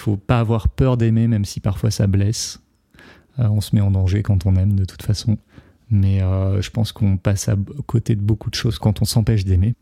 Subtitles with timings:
[0.00, 2.60] faut pas avoir peur d'aimer, même si parfois ça blesse.
[3.38, 5.38] Euh, on se met en danger quand on aime de toute façon.
[5.90, 9.44] Mais euh, je pense qu'on passe à côté de beaucoup de choses quand on s'empêche
[9.44, 9.74] d'aimer.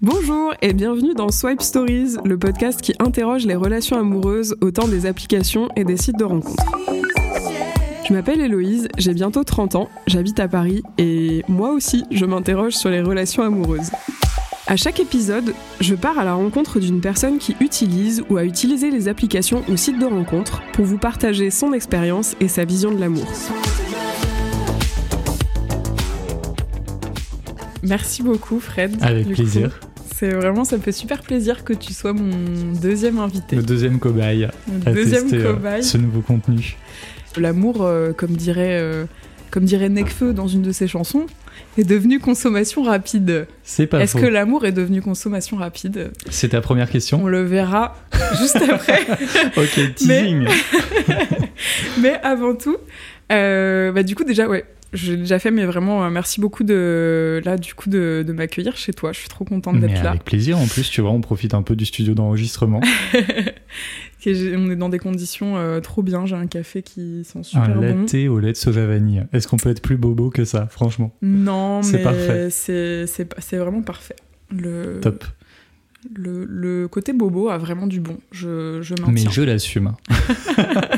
[0.00, 4.88] Bonjour et bienvenue dans Swipe Stories, le podcast qui interroge les relations amoureuses au temps
[4.88, 6.91] des applications et des sites de rencontres.
[8.04, 12.72] Je m'appelle Héloïse, j'ai bientôt 30 ans, j'habite à Paris et moi aussi je m'interroge
[12.72, 13.90] sur les relations amoureuses.
[14.66, 18.90] À chaque épisode, je pars à la rencontre d'une personne qui utilise ou a utilisé
[18.90, 22.98] les applications ou sites de rencontres pour vous partager son expérience et sa vision de
[22.98, 23.26] l'amour.
[27.84, 28.96] Merci beaucoup Fred.
[29.00, 29.78] Avec du plaisir.
[29.78, 29.86] coup.
[30.16, 33.56] C'est vraiment, ça me fait super plaisir que tu sois mon deuxième invité.
[33.56, 34.48] Le deuxième cobaye.
[34.86, 35.82] À deuxième euh, cobaye.
[35.82, 36.76] ce nouveau contenu.
[37.36, 39.04] L'amour, euh, comme dirait, euh,
[39.50, 41.26] comme dirait Nekfeu dans une de ses chansons,
[41.78, 43.46] est devenu consommation rapide.
[43.62, 46.12] C'est pas Est-ce que l'amour est devenu consommation rapide?
[46.30, 47.22] C'est ta première question?
[47.22, 47.96] On le verra
[48.38, 49.00] juste après.
[49.56, 50.46] Ok, teasing.
[52.00, 52.76] Mais avant tout,
[53.30, 57.56] euh, bah, du coup déjà, ouais, j'ai déjà fait, mais vraiment, merci beaucoup de là,
[57.56, 59.12] du coup, de, de m'accueillir chez toi.
[59.12, 60.10] Je suis trop contente d'être là.
[60.10, 62.80] avec plaisir, en plus, tu vois, on profite un peu du studio d'enregistrement.
[64.26, 66.26] On est dans des conditions euh, trop bien.
[66.26, 67.80] J'ai un café qui sent un super bon.
[67.80, 69.24] latte au lait de soja vanille.
[69.32, 71.14] Est-ce qu'on peut être plus bobo que ça, franchement?
[71.22, 72.50] Non, C'est mais parfait.
[72.50, 74.16] c'est c'est pas- c'est vraiment parfait.
[74.50, 75.24] Le, Top.
[76.14, 78.18] Le, le côté bobo a vraiment du bon.
[78.32, 79.30] Je, je Mais maintiens.
[79.30, 79.92] je l'assume.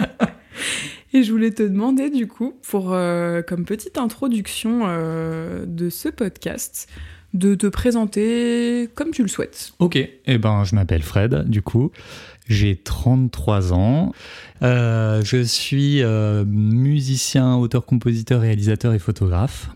[1.12, 6.08] Et je voulais te demander du coup, pour euh, comme petite introduction euh, de ce
[6.08, 6.88] podcast,
[7.34, 9.72] de te présenter comme tu le souhaites.
[9.78, 11.92] Ok, eh ben, je m'appelle Fred, du coup.
[12.46, 14.12] J'ai 33 ans.
[14.62, 19.70] Euh, je suis euh, musicien, auteur, compositeur, réalisateur et photographe.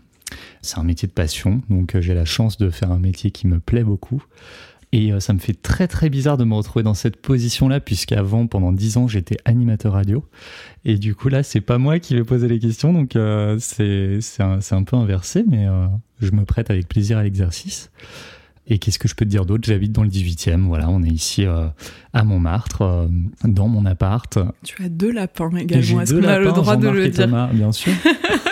[0.61, 3.47] C'est un métier de passion, donc euh, j'ai la chance de faire un métier qui
[3.47, 4.23] me plaît beaucoup.
[4.91, 8.47] Et euh, ça me fait très très bizarre de me retrouver dans cette position-là, puisqu'avant,
[8.47, 10.25] pendant 10 ans, j'étais animateur radio.
[10.83, 14.19] Et du coup, là, c'est pas moi qui vais poser les questions, donc euh, c'est
[14.39, 15.85] un, un peu inversé, mais euh,
[16.21, 17.91] je me prête avec plaisir à l'exercice.
[18.71, 19.63] Et qu'est-ce que je peux te dire d'autre?
[19.67, 21.65] J'habite dans le 18e, voilà, on est ici euh,
[22.13, 23.07] à Montmartre, euh,
[23.43, 24.37] dans mon appart.
[24.63, 26.01] Tu as deux lapins également.
[26.01, 27.25] Est-ce qu'on a le droit de le dire?
[27.25, 27.91] Thomas, bien sûr,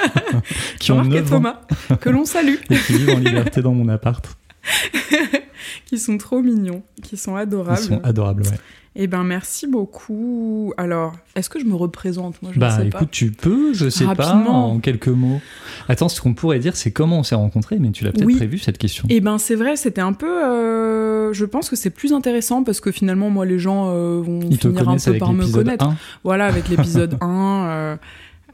[0.79, 1.61] qui ont et 9 ans Thomas,
[2.01, 4.27] que l'on salue, et qui vivent en liberté dans mon appart.
[5.85, 7.77] qui sont trop mignons, qui sont Ils adorables.
[7.79, 8.57] sont adorables, ouais.
[8.99, 10.73] Eh ben merci beaucoup.
[10.75, 12.41] Alors, est-ce que je me représente?
[12.41, 13.05] Moi, je ne Bah sais écoute, pas.
[13.05, 15.39] tu peux, je sais pas, en quelques mots.
[15.87, 18.35] Attends, ce qu'on pourrait dire, c'est comment on s'est rencontrés, mais tu l'as peut-être Oui.
[18.37, 19.05] prévu cette question.
[19.09, 20.25] Eh ben c'est vrai, c'était un peu.
[20.43, 24.39] euh, je pense que c'est plus intéressant parce que finalement, moi, les gens euh, vont
[24.49, 25.85] Ils finir un peu par me connaître.
[25.85, 25.95] 1.
[26.23, 27.65] Voilà, avec l'épisode 1.
[27.67, 27.95] euh,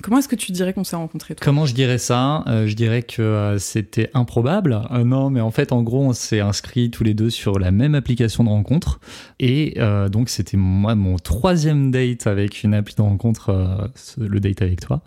[0.03, 2.43] Comment est-ce que tu dirais qu'on s'est rencontrés Comment je dirais ça?
[2.47, 4.81] Euh, Je dirais que euh, c'était improbable.
[4.91, 7.71] Euh, non, mais en fait, en gros, on s'est inscrits tous les deux sur la
[7.71, 8.99] même application de rencontre.
[9.39, 9.79] Et
[10.11, 15.01] donc, c'était moi mon troisième date avec une appli de rencontre, le date avec toi.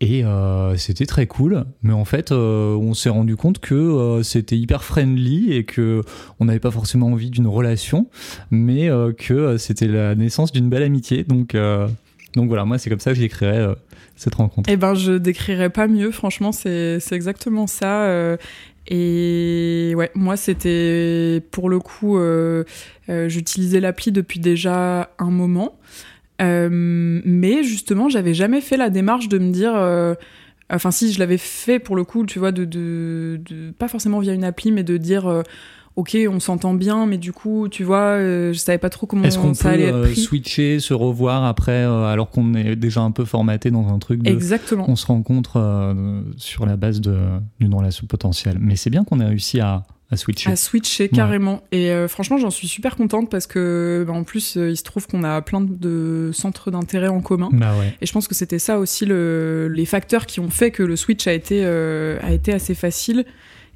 [0.00, 0.24] Et
[0.76, 5.64] c'était très cool, mais en fait, on s'est rendu compte que c'était hyper friendly et
[5.64, 6.02] que
[6.40, 8.08] on n'avait pas forcément envie d'une relation,
[8.50, 11.24] mais que c'était la naissance d'une belle amitié.
[11.24, 11.54] Donc,
[12.34, 13.74] donc voilà, moi, c'est comme ça que j'écrirais euh,
[14.16, 14.68] cette rencontre.
[14.70, 16.10] Eh ben, je décrirais pas mieux.
[16.10, 18.04] Franchement, c'est exactement ça.
[18.04, 18.36] euh,
[18.86, 22.64] et ouais, moi, c'était pour le coup, euh,
[23.08, 25.78] j'utilisais l'appli depuis déjà un moment.
[26.40, 29.74] Mais justement, j'avais jamais fait la démarche de me dire.
[30.70, 33.40] Enfin, si je l'avais fait pour le coup, tu vois, de,
[33.78, 35.42] pas forcément via une appli, mais de dire,
[35.96, 39.24] ok, on s'entend bien, mais du coup, tu vois, euh, je savais pas trop comment
[39.24, 40.16] Est-ce qu'on peut ça allait être euh, pris.
[40.16, 44.22] switcher, se revoir après, euh, alors qu'on est déjà un peu formaté dans un truc
[44.22, 44.30] de...
[44.30, 44.84] Exactement.
[44.88, 47.18] On se rencontre euh, sur la base de-
[47.60, 48.58] d'une relation potentielle.
[48.60, 50.50] Mais c'est bien qu'on ait réussi à, à switcher.
[50.50, 51.62] À switcher carrément.
[51.70, 54.82] Et euh, franchement, j'en suis super contente parce que, bah, en plus, euh, il se
[54.82, 57.50] trouve qu'on a plein de centres d'intérêt en commun.
[57.52, 57.94] Bah ouais.
[58.00, 60.96] Et je pense que c'était ça aussi le, les facteurs qui ont fait que le
[60.96, 63.24] switch a été, euh, a été assez facile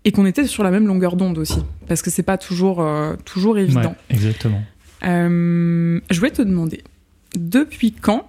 [0.08, 1.62] et qu'on était sur la même longueur d'onde aussi.
[1.86, 3.90] Parce que c'est pas toujours, euh, toujours évident.
[4.08, 4.62] Ouais, exactement.
[5.04, 6.82] Euh, je voulais te demander,
[7.36, 8.26] depuis quand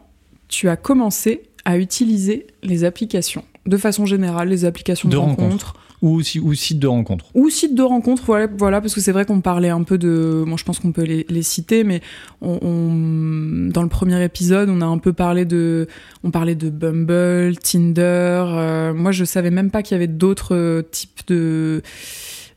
[0.50, 3.46] tu as commencé à utiliser les applications?
[3.66, 5.44] De façon générale, les applications de, De rencontres.
[5.44, 5.74] rencontres.
[6.02, 7.26] Ou, ou site de rencontre.
[7.34, 8.24] Ou site de rencontre,
[8.58, 10.44] voilà, parce que c'est vrai qu'on parlait un peu de.
[10.48, 12.00] Moi, je pense qu'on peut les, les citer, mais
[12.42, 15.88] on, on- dans le premier épisode, on a un peu parlé de.
[16.24, 18.02] On parlait de Bumble, Tinder.
[18.48, 21.82] euh, moi, je savais même pas qu'il y avait d'autres euh, types de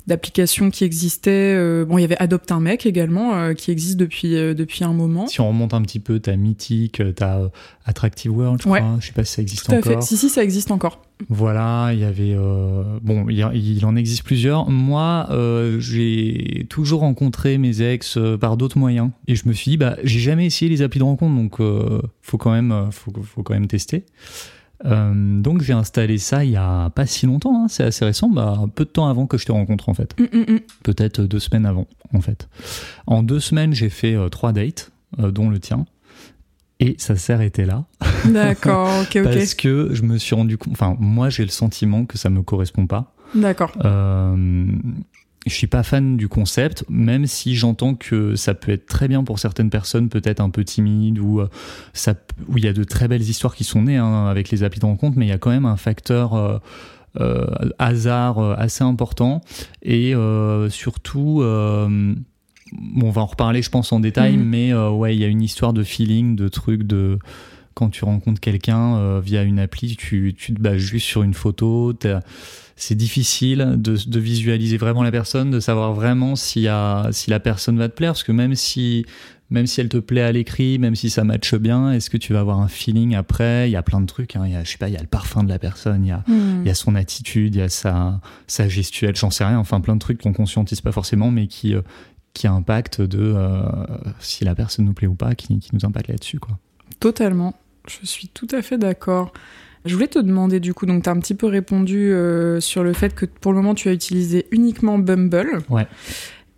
[0.06, 1.54] d'applications qui existaient.
[1.56, 4.84] Euh, bon, il y avait Adopte un mec également, euh, qui existe depuis, euh, depuis
[4.84, 5.26] un moment.
[5.26, 7.48] Si on remonte un petit peu, t'as Mythique, t'as
[7.84, 8.96] Attractive World, je crois.
[9.00, 9.92] Je sais pas si ça existe Tout à encore.
[9.92, 10.02] Fait.
[10.02, 11.02] Si, si, ça existe encore.
[11.28, 12.34] Voilà, il y avait...
[13.00, 14.68] bon, il, il, en existe plusieurs.
[14.68, 15.28] Moi,
[15.78, 19.10] j'ai toujours rencontré mes ex par d'autres moyens.
[19.28, 21.58] Et je me suis dit, bah, j'ai jamais essayé les applis de rencontre, donc
[22.22, 24.04] faut, quand même, faut, faut quand même tester.
[24.84, 28.28] Euh, donc j'ai installé ça il y a pas si longtemps, hein, c'est assez récent,
[28.28, 30.18] bah, un peu de temps avant que je te rencontre en fait.
[30.18, 30.60] Mm, mm, mm.
[30.82, 32.48] Peut-être deux semaines avant en fait.
[33.06, 34.90] En deux semaines j'ai fait euh, trois dates,
[35.20, 35.86] euh, dont le tien.
[36.80, 37.84] Et ça s'est arrêté là.
[38.24, 39.22] D'accord, ok, ok.
[39.22, 42.42] Parce que je me suis rendu compte, enfin moi j'ai le sentiment que ça me
[42.42, 43.14] correspond pas.
[43.34, 43.72] D'accord.
[45.46, 49.24] Je suis pas fan du concept, même si j'entends que ça peut être très bien
[49.24, 51.48] pour certaines personnes, peut-être un peu timides, ou euh,
[51.92, 52.14] ça,
[52.48, 54.78] où il y a de très belles histoires qui sont nées hein, avec les applis
[54.78, 56.58] de rencontre, mais il y a quand même un facteur euh,
[57.20, 57.46] euh,
[57.80, 59.40] hasard assez important,
[59.82, 60.14] et
[60.70, 64.44] surtout, bon, on va en reparler, je pense, en détail, mhm.
[64.44, 67.18] mais ouais, il y a une histoire de feeling, de trucs, de
[67.74, 71.92] quand tu rencontres quelqu'un via une appli, tu, tu te bases juste sur une photo,
[72.76, 76.66] c'est difficile de, visualiser vraiment la personne, de savoir vraiment si,
[77.10, 79.04] si la personne va te plaire, parce que même si,
[79.50, 82.32] même si elle te plaît à l'écrit, même si ça matche bien, est-ce que tu
[82.32, 83.68] vas avoir un feeling après?
[83.68, 84.42] Il y a plein de trucs, hein.
[84.46, 86.08] il y a, je sais pas, il y a le parfum de la personne, il
[86.08, 86.62] y a, hmm.
[86.62, 89.80] il y a son attitude, il y a sa, sa gestuelle, j'en sais rien, enfin
[89.80, 91.82] plein de trucs qu'on conscientise pas forcément, mais qui, euh,
[92.32, 93.62] qui impactent de euh,
[94.20, 96.38] si la personne nous plaît ou pas, qui, qui nous impacte là-dessus.
[96.38, 96.58] quoi.
[96.98, 97.54] Totalement,
[97.86, 99.32] je suis tout à fait d'accord.
[99.84, 102.84] Je voulais te demander du coup, donc tu as un petit peu répondu euh, sur
[102.84, 105.62] le fait que pour le moment tu as utilisé uniquement Bumble.
[105.68, 105.86] Ouais.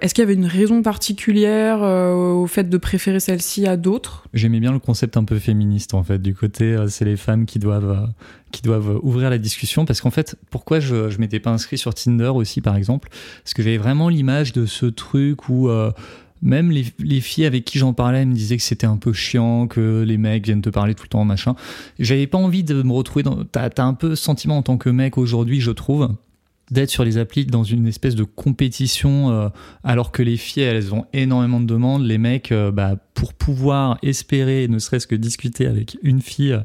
[0.00, 4.24] Est-ce qu'il y avait une raison particulière euh, au fait de préférer celle-ci à d'autres?
[4.34, 6.20] J'aimais bien le concept un peu féministe en fait.
[6.20, 8.10] Du côté, euh, c'est les femmes qui doivent
[8.52, 11.94] qui doivent ouvrir la discussion parce qu'en fait, pourquoi je je m'étais pas inscrit sur
[11.94, 13.08] Tinder aussi par exemple?
[13.42, 15.70] Parce que j'avais vraiment l'image de ce truc où
[16.42, 19.66] même les, les, filles avec qui j'en parlais me disaient que c'était un peu chiant,
[19.66, 21.54] que les mecs viennent te parler tout le temps, machin.
[21.98, 23.44] J'avais pas envie de me retrouver dans.
[23.44, 26.14] T'as as un peu sentiment en tant que mec aujourd'hui, je trouve,
[26.70, 29.48] d'être sur les applis dans une espèce de compétition, euh,
[29.82, 32.04] alors que les filles, elles ont énormément de demandes.
[32.04, 36.58] Les mecs, euh, bah, pour pouvoir espérer, ne serait-ce que discuter avec une fille,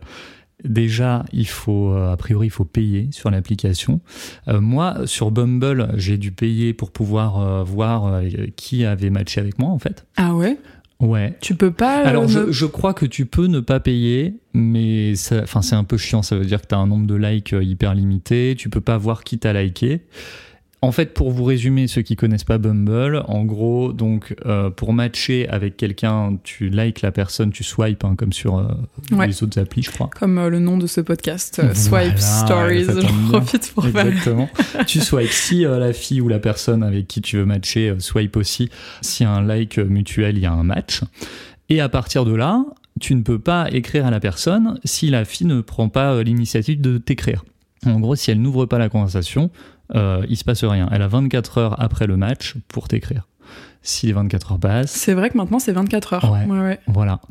[0.63, 4.01] Déjà, il faut, euh, a priori, il faut payer sur l'application.
[4.47, 8.21] Euh, moi, sur Bumble, j'ai dû payer pour pouvoir euh, voir
[8.55, 10.05] qui avait matché avec moi, en fait.
[10.17, 10.57] Ah ouais?
[10.99, 11.37] Ouais.
[11.39, 11.99] Tu peux pas.
[11.99, 15.95] Alors, je, je, crois que tu peux ne pas payer, mais enfin, c'est un peu
[15.95, 16.21] chiant.
[16.21, 18.55] Ça veut dire que tu as un nombre de likes hyper limité.
[18.57, 20.01] Tu peux pas voir qui t'a liké.
[20.81, 24.93] En fait, pour vous résumer, ceux qui connaissent pas Bumble, en gros, donc euh, pour
[24.93, 29.59] matcher avec quelqu'un, tu likes la personne, tu swipes, hein, comme sur euh, les autres
[29.59, 30.09] applis, je crois.
[30.17, 32.85] Comme euh, le nom de ce podcast, Swipe Stories.
[32.85, 34.49] Je profite pour Exactement.
[34.87, 38.69] tu swipes si la fille ou la personne avec qui tu veux matcher swipe aussi.
[39.01, 41.01] Si un like mutuel, il y a un match.
[41.67, 42.63] Et à partir de là,
[43.01, 46.79] tu ne peux pas écrire à la personne si la fille ne prend pas l'initiative
[46.79, 47.43] de t'écrire.
[47.85, 49.51] En gros, si elle n'ouvre pas la conversation,
[49.95, 50.87] euh, il se passe rien.
[50.91, 53.27] Elle a 24 heures après le match pour t'écrire.
[53.81, 54.91] Si les 24 heures passent.
[54.91, 56.31] C'est vrai que maintenant c'est 24 heures.
[56.31, 57.21] Ouais, Voilà.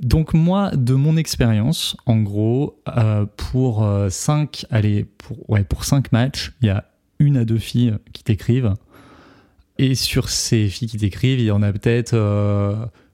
[0.00, 5.84] Donc moi, de mon expérience, en gros, euh, pour 5 euh, allez, pour, ouais, pour
[5.84, 6.84] 5 matchs, il y a
[7.20, 8.74] une à deux filles qui t'écrivent.
[9.78, 12.14] Et sur ces filles qui t'écrivent, il y en a peut-être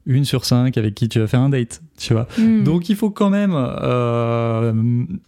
[0.06, 2.26] une sur cinq avec qui tu vas faire un date, tu vois.
[2.38, 2.64] Hmm.
[2.64, 4.72] Donc il faut quand même euh,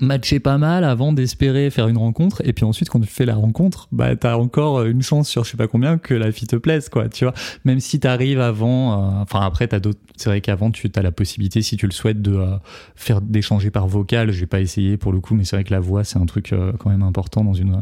[0.01, 2.41] matcher pas mal avant d'espérer faire une rencontre.
[2.45, 5.51] Et puis ensuite, quand tu fais la rencontre, bah t'as encore une chance sur je
[5.51, 7.35] sais pas combien que la fille te plaise, quoi, tu vois.
[7.64, 10.00] Même si t'arrives avant, euh, enfin après t'as d'autres.
[10.17, 12.57] C'est vrai qu'avant tu as la possibilité, si tu le souhaites, de euh,
[12.97, 14.33] faire d'échanger par vocal.
[14.33, 16.55] J'ai pas essayé pour le coup, mais c'est vrai que la voix c'est un truc
[16.79, 17.79] quand même important dans une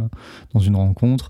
[0.52, 1.28] dans une rencontre.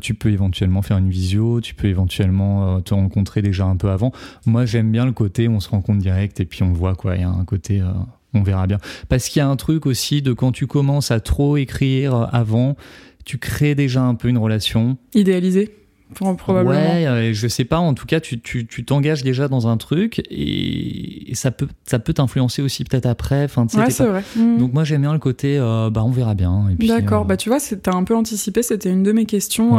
[0.00, 4.12] tu peux éventuellement faire une visio, tu peux éventuellement te rencontrer déjà un peu avant.
[4.46, 7.16] Moi j'aime bien le côté on se rencontre direct et puis on voit quoi.
[7.16, 7.90] Il y a un côté euh,
[8.32, 8.78] on verra bien.
[9.08, 12.76] Parce qu'il y a un truc aussi de quand tu commences à trop écrire avant,
[13.24, 14.96] tu crées déjà un peu une relation.
[15.14, 15.82] Idéalisée
[16.12, 16.70] probablement.
[16.70, 17.78] Ouais, euh, je sais pas.
[17.78, 18.38] En tout cas, tu
[18.84, 23.44] t'engages tu, déjà dans un truc et, ça peut ça peut t'influencer aussi peut-être après.
[23.44, 24.22] Enfin, ouais, c'est vrai.
[24.36, 24.58] Mmh.
[24.58, 26.66] Donc moi j'aime bien le côté euh, bah on verra bien.
[26.78, 27.24] D'accord.
[27.24, 28.62] Bah tu vois, t'as un peu anticipé.
[28.62, 29.78] C'était une de mes questions.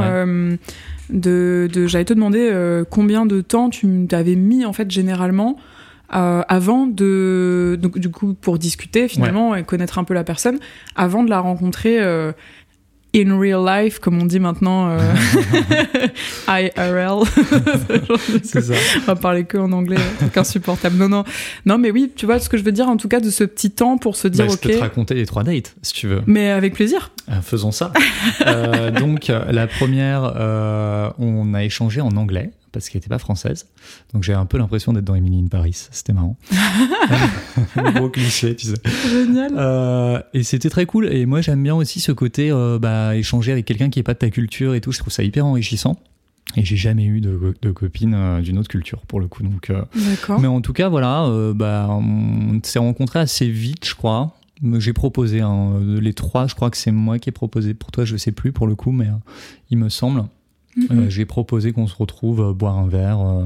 [1.10, 5.58] de, de j'allais te demander combien de temps tu t'avais mis en fait généralement
[6.14, 10.60] euh, avant de donc du coup pour discuter finalement et connaître un peu la personne
[10.96, 12.32] avant de la rencontrer euh,
[13.16, 14.98] in real life, comme on dit maintenant, euh,
[16.48, 17.24] IRL.
[18.44, 18.74] c'est ça.
[18.98, 20.98] On va parler que en anglais, c'est insupportable.
[20.98, 21.24] Non, non,
[21.66, 23.44] non, mais oui, tu vois ce que je veux dire, en tout cas, de ce
[23.44, 24.62] petit temps pour se dire, Bah, je ok.
[24.64, 26.22] peux te raconter les trois dates, si tu veux.
[26.26, 27.12] Mais avec plaisir.
[27.30, 27.94] Euh, faisons ça.
[28.48, 33.20] Euh, donc, euh, la première, euh, on a échangé en anglais parce qu'elle n'était pas
[33.20, 33.68] française.
[34.14, 35.88] Donc, j'ai un peu l'impression d'être dans Emily in Paris.
[35.92, 36.36] C'était marrant.
[37.96, 38.74] Gros cliché, tu sais.
[39.10, 39.54] Génial.
[39.56, 41.08] Euh, et c'était très cool.
[41.14, 44.14] Et moi, j'aime bien aussi ce côté euh, bah, échanger avec quelqu'un qui est pas
[44.14, 44.92] de ta culture et tout.
[44.92, 45.98] Je trouve ça hyper enrichissant.
[46.58, 49.44] Et j'ai jamais eu de, de copine euh, d'une autre culture pour le coup.
[49.44, 50.40] Donc, D'accord.
[50.40, 54.36] mais en tout cas, voilà, bah, on s'est rencontrés assez vite, je crois.
[54.78, 57.74] J'ai proposé hein, les trois, je crois que c'est moi qui ai proposé.
[57.74, 59.32] Pour toi, je sais plus pour le coup, mais euh,
[59.70, 60.24] il me semble.
[60.76, 60.88] Mhm.
[60.92, 63.44] Euh, J'ai proposé qu'on se retrouve euh, boire un verre euh,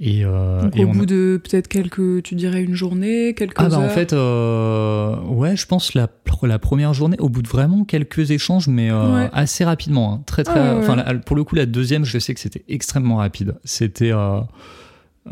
[0.00, 3.32] et, euh, Donc, et au on a- bout de peut-être quelques, tu dirais une journée,
[3.34, 3.82] quelques ah bah heures.
[3.82, 6.08] en fait euh, ouais je pense la,
[6.42, 9.30] la première journée au bout de vraiment quelques échanges mais euh, Ouais.
[9.32, 10.22] assez rapidement hein.
[10.26, 13.16] très très Ah ouais, la- pour le coup la deuxième je sais que c'était extrêmement
[13.16, 14.40] rapide c'était euh,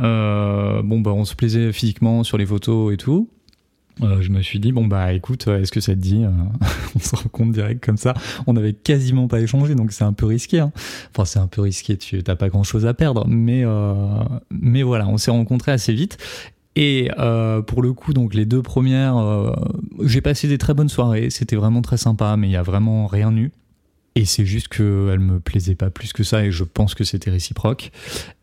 [0.01, 3.29] euh, bon bah on se plaisait physiquement sur les photos et tout
[4.03, 6.31] Euh, je me suis dit bon bah écoute est-ce que ça te dit euh,
[6.97, 8.13] on se rencontre direct comme ça
[8.49, 10.73] on avait quasiment pas échangé donc c'est un peu risqué hein.
[11.13, 13.95] enfin c'est un peu risqué tu t'as pas grand chose à perdre mais euh,
[14.51, 16.19] mais voilà on s'est rencontrés assez vite
[16.77, 19.53] et euh, pour le coup, donc les deux premières, euh,
[20.03, 21.31] j'ai passé des très bonnes soirées.
[21.31, 23.53] C'était vraiment très sympa, mais il y a vraiment rien eu.
[24.17, 27.31] Et c'est juste qu'elle me plaisait pas plus que ça, et je pense que c'était
[27.33, 27.91] réciproque.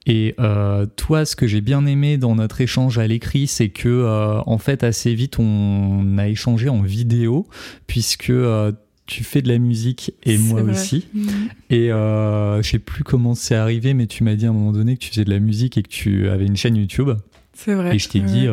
[0.05, 3.87] Et euh, toi, ce que j'ai bien aimé dans notre échange à l'écrit, c'est que
[3.87, 7.47] euh, en fait assez vite on a échangé en vidéo,
[7.87, 8.73] puisque euh,
[9.05, 10.73] tu fais de la musique et moi vrai.
[10.73, 11.07] aussi.
[11.13, 11.29] Mhm.
[11.69, 14.73] Et euh, je sais plus comment c'est arrivé, mais tu m'as dit à un moment
[14.73, 17.11] donné que tu faisais de la musique et que tu avais une chaîne YouTube.
[17.53, 17.95] C'est vrai.
[17.95, 18.25] Et je t'ai Ouais.
[18.25, 18.47] dit,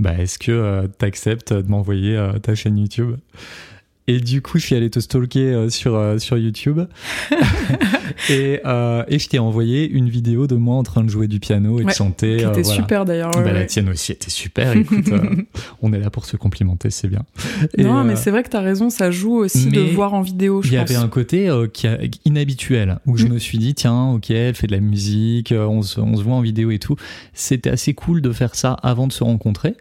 [0.00, 3.16] bah, est-ce que tu acceptes de m'envoyer ta chaîne YouTube?
[4.08, 6.80] Et du coup, je suis allé te stalker euh, sur, euh, sur YouTube.
[8.30, 11.40] et, euh, et je t'ai envoyé une vidéo de moi en train de jouer du
[11.40, 12.38] piano et de chanter.
[12.38, 12.76] Qui euh, était voilà.
[12.76, 13.30] super d'ailleurs.
[13.32, 13.66] Bah, ouais, La ouais.
[13.66, 14.72] tienne aussi était super.
[14.76, 15.20] Écoute, euh,
[15.82, 17.24] on est là pour se complimenter, c'est bien.
[17.76, 20.22] Et, non, mais euh, c'est vrai que t'as raison, ça joue aussi de voir en
[20.22, 20.90] vidéo, je il y pense.
[20.90, 23.32] avait un côté euh, qui a- inhabituel où je Mm.
[23.34, 26.22] me suis dit tiens ok elle fait de la musique euh, on se, on se
[26.22, 26.96] voit en vidéo et tout
[27.34, 29.74] c'était assez cool de faire ça avant de se rencontrer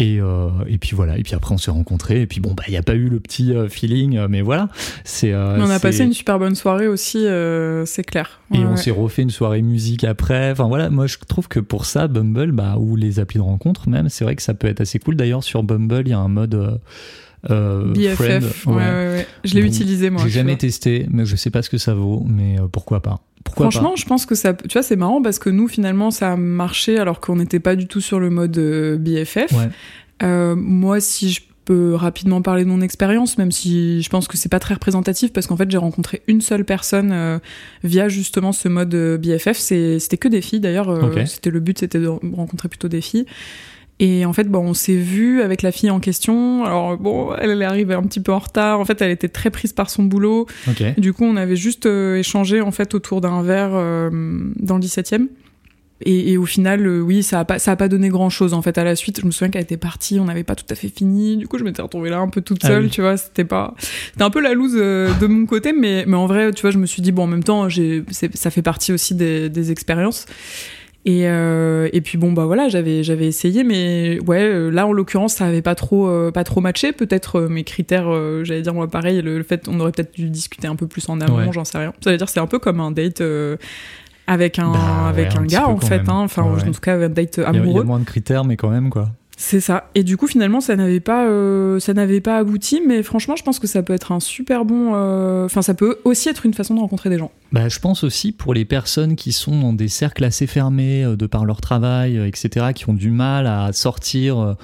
[0.00, 2.64] et, euh, et puis voilà et puis après on s'est rencontrés et puis bon bah
[2.66, 4.68] il n'y a pas eu le petit euh, feeling euh, mais voilà
[5.04, 8.40] c'est euh, on a passé une super bonne soirée aussi, euh, c'est clair.
[8.52, 8.76] et on ouais.
[8.76, 12.50] s'est refait une soirée musique après enfin voilà moi je trouve que pour ça Bumble
[12.50, 15.14] bah ou les applis de rencontre même c'est vrai que ça peut être assez cool
[15.14, 16.80] d'ailleurs sur Bumble il y a un mode
[17.50, 19.26] euh, BFF, friend, ouais, ouais, ouais.
[19.44, 20.22] Je l'ai utilisé moi.
[20.24, 20.58] j'ai jamais vois.
[20.60, 24.06] testé mais je sais pas ce que ça vaut mais pourquoi pas pourquoi Franchement, je
[24.06, 27.20] pense que ça, tu vois, c'est marrant parce que nous, finalement, ça a marché alors
[27.20, 29.52] qu'on n'était pas du tout sur le mode euh, BFF.
[29.52, 29.68] ouais
[30.22, 34.36] Euh, moi, si je peux rapidement parler de mon expérience, même si je pense que
[34.36, 37.38] c'est pas très représentatif, parce qu'en fait, j'ai rencontré une seule personne euh,
[37.82, 39.56] via justement ce mode euh, BFF.
[39.58, 40.88] C'était que des filles d'ailleurs.
[40.90, 41.00] euh.
[41.26, 43.26] C'était le but, c'était de rencontrer plutôt des filles.
[44.00, 46.64] Et en fait, bon, on s'est vu avec la fille en question.
[46.64, 48.80] Alors bon, elle, elle est arrivée un petit peu en retard.
[48.80, 50.46] En fait, elle était très prise par son boulot.
[50.68, 54.10] ok Du coup, on avait juste euh, échangé en fait autour d'un verre euh,
[54.56, 55.28] dans le 17e.
[56.06, 58.52] Et, et au final, euh, oui, ça a pas, ça a pas donné grand chose
[58.52, 58.76] en fait.
[58.78, 60.88] À la suite, je me souviens qu'elle était partie, on n'avait pas tout à fait
[60.88, 61.36] fini.
[61.36, 62.90] Du coup, je m'étais retrouvée là un peu toute Ah seule, oui.
[62.90, 63.16] tu vois.
[63.16, 63.74] C'était pas,
[64.10, 66.72] c'était un peu la loose euh, de mon côté, mais mais en vrai, tu vois,
[66.72, 69.70] je me suis dit bon, en même temps, j'ai, ça fait partie aussi des, des
[69.70, 70.26] expériences.
[71.06, 74.92] Et, euh, et puis bon bah voilà j'avais j'avais essayé mais ouais euh, là en
[74.92, 78.06] l'occurrence ça avait pas trop euh, pas trop matché peut-être euh, mes critères
[78.42, 81.06] j'allais dire moi pareil le, le fait on aurait peut-être dû discuter un peu plus
[81.10, 81.52] en amont Ouais.
[81.52, 83.56] j'en sais rien ça veut dire c'est un peu comme un date euh,
[84.26, 84.78] avec un Bah
[85.14, 86.20] ouais, avec un gars en fait hein.
[86.24, 87.98] enfin Ouais, en tout cas un date Il y a- il y, amoureux a moins
[87.98, 89.10] de critères, mais quand même, quoi.
[89.36, 89.90] C'est ça.
[89.94, 92.80] Et du coup, finalement, ça n'avait pas, euh, ça n'avait pas abouti.
[92.86, 94.92] Mais franchement, je pense que ça peut être un super bon.
[94.94, 97.32] euh, Enfin, ça peut aussi être une façon de rencontrer des gens.
[97.52, 101.16] Bah, je pense aussi pour les personnes qui sont dans des cercles assez fermés euh,
[101.16, 104.56] de par leur travail, etc., qui ont du mal à sortir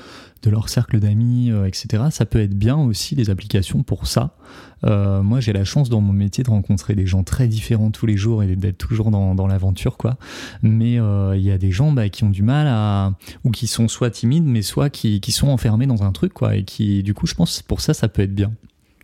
[0.42, 4.36] de leur cercle d'amis, etc., ça peut être bien aussi les applications pour ça.
[4.84, 8.06] Euh, moi, j'ai la chance dans mon métier de rencontrer des gens très différents tous
[8.06, 10.16] les jours et d'être toujours dans, dans l'aventure, quoi.
[10.62, 13.12] Mais euh, il y a des gens bah, qui ont du mal à.
[13.44, 16.56] ou qui sont soit timides, mais soit qui, qui sont enfermés dans un truc, quoi.
[16.56, 18.52] Et qui, du coup, je pense que pour ça, ça peut être bien.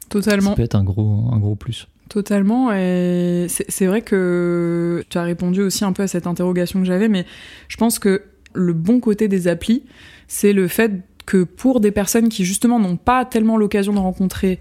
[0.03, 0.55] Ça Totalement.
[0.55, 1.89] peut être un gros, un gros plus.
[2.09, 2.73] Totalement.
[2.73, 6.87] Et c'est c'est vrai que tu as répondu aussi un peu à cette interrogation que
[6.87, 7.27] j'avais, mais
[7.69, 8.23] je pense que
[8.55, 9.83] le bon côté des applis,
[10.29, 14.61] c'est le fait que pour des personnes qui justement n'ont pas tellement l'occasion de rencontrer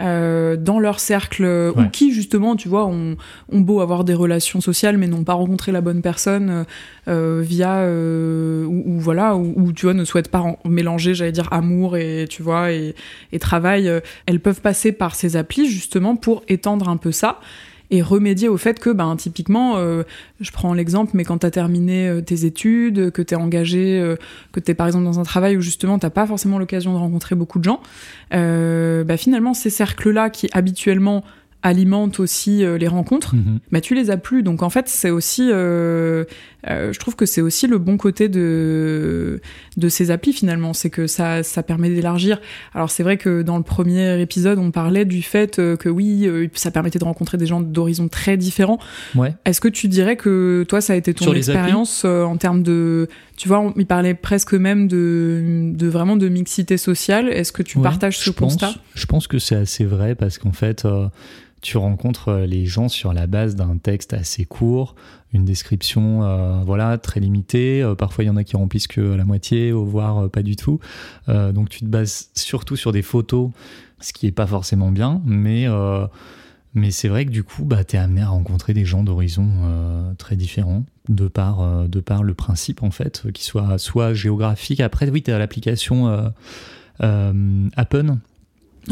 [0.00, 3.16] euh, dans leur cercle ou qui justement, tu vois, ont,
[3.50, 6.64] ont, beau avoir des relations sociales mais n'ont pas rencontré la bonne personne
[7.08, 12.26] euh, via ou, voilà ou, tu vois ne souhaitent pas mélanger, j'allais dire amour et
[12.28, 12.94] tu vois et,
[13.32, 13.90] et travail.
[14.26, 17.40] elles peuvent passer par ces applis justement pour étendre un peu ça
[17.90, 20.04] et remédier au fait que, ben, typiquement, euh,
[20.40, 24.00] je prends l'exemple, mais quand tu as terminé euh, tes études, que tu es engagé,
[24.00, 24.16] euh,
[24.52, 26.98] que tu es par exemple dans un travail où justement t'as pas forcément l'occasion de
[26.98, 27.80] rencontrer beaucoup de gens,
[28.30, 31.24] bah, finalement, ces cercles-là qui habituellement
[31.62, 33.58] alimente aussi euh, les rencontres, mais mhm.
[33.70, 34.42] bah, tu les as plus.
[34.42, 36.24] Donc en fait, c'est aussi, euh,
[36.68, 39.40] euh, je trouve que c'est aussi le bon côté de
[39.76, 42.40] de ces applis finalement, c'est que ça ça permet d'élargir.
[42.74, 46.70] Alors c'est vrai que dans le premier épisode, on parlait du fait que oui, ça
[46.70, 48.78] permettait de rencontrer des gens d'horizons très différents.
[49.14, 49.34] Ouais.
[49.44, 53.48] Est-ce que tu dirais que toi, ça a été ton expérience en termes de, tu
[53.48, 57.28] vois, on, il parlait presque même de de vraiment de mixité sociale.
[57.28, 58.74] Est-ce que tu partages ce constat?
[58.94, 60.86] Je pense que c'est assez vrai parce qu'en fait
[61.60, 64.94] tu rencontres euh, les gens sur la base d'un texte assez court,
[65.32, 67.82] une description euh, voilà très limitée.
[67.82, 70.80] Euh, parfois, il y en a qui remplissent que la moitié, voire pas du tout.
[71.28, 73.50] donc, tu te bases surtout sur des photos,
[74.00, 75.66] ce qui est pas forcément bien, mais
[76.72, 80.14] mais c'est vrai que du coup, bah, tu es amené à rencontrer des gens d'horizons
[80.18, 84.80] très différents, de par, de par le principe, en fait, qui soit soit géographique.
[84.80, 86.32] Après, oui, tu as l'application
[87.00, 88.20] Appen,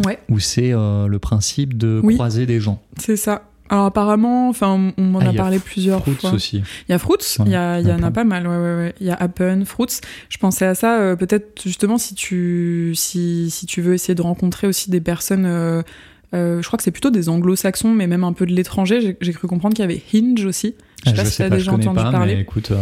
[0.06, 0.18] ouais.
[0.28, 2.82] où c'est euh, le principe de croiser des gens.
[2.98, 3.42] C'est ça.
[3.70, 6.32] Alors apparemment, enfin, on m'en ah, a, parlé plusieurs Fruits fois.
[6.32, 6.62] aussi.
[6.88, 8.94] Il y a Fruits, il y, a, y en a pas mal, ouais, ouais, ouais.
[9.00, 10.00] Il y a Appen, Fruits.
[10.30, 14.22] Je pensais à ça, euh, peut-être justement si tu, si, si tu veux essayer de
[14.22, 15.82] rencontrer aussi des personnes, euh,
[16.32, 19.16] je crois que c'est plutôt des anglo-saxons, mais même un peu de l'étranger.
[19.20, 20.74] J'ai cru comprendre qu'il y avait Hinge aussi.
[21.04, 22.36] Je sais ah, pas si tu as déjà entendu parler.
[22.36, 22.72] Mais écoute,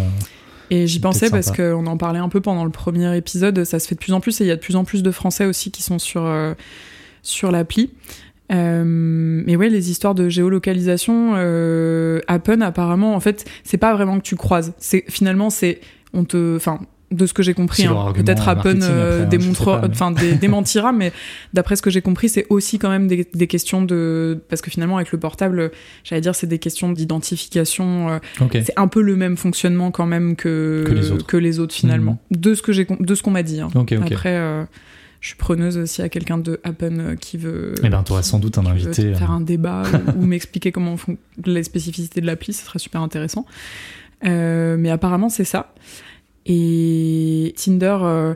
[0.70, 3.64] et j'y pensais parce qu'on en parlait un peu pendant le premier épisode.
[3.64, 5.02] Ça se fait de plus en plus et il y a de plus en plus
[5.02, 6.23] de Français aussi qui sont sur
[7.26, 7.90] sur l'appli.
[8.52, 14.18] Euh, mais ouais, les histoires de géolocalisation, euh, Appen apparemment, en fait, c'est pas vraiment
[14.18, 14.73] que tu croises.
[14.78, 15.80] C'est finalement c'est
[16.12, 16.78] on te, enfin
[17.12, 21.12] de ce que j'ai compris, hein, peut-être Appen euh, hein, enfin démentira, mais
[21.54, 24.97] d'après ce que j'ai compris, c'est aussi quand même des, questions de, parce que finalement
[24.97, 25.71] avec le portable,
[26.02, 28.11] j'allais dire c'est des questions d'identification.
[28.11, 28.18] Euh,
[28.52, 30.85] c'est un peu le même fonctionnement quand même que
[31.26, 32.40] que les autres, finalement, mhm.
[32.40, 33.61] de ce que j'ai, de ce qu'on m'a dit.
[33.61, 33.68] Hein.
[34.02, 34.37] Après.
[34.37, 34.64] Euh,
[35.20, 37.75] je suis preneuse aussi à quelqu'un de Happen euh, qui veut.
[37.82, 39.14] Eh ben, tu auras sans doute un invité.
[39.14, 39.82] Faire un débat
[40.16, 43.46] ou, m'expliquer comment font les spécificités de l'appli, ce serait super intéressant.
[44.25, 45.75] Euh, mais apparemment, c'est ça.
[46.44, 47.96] Et Tinder.
[48.02, 48.35] Euh,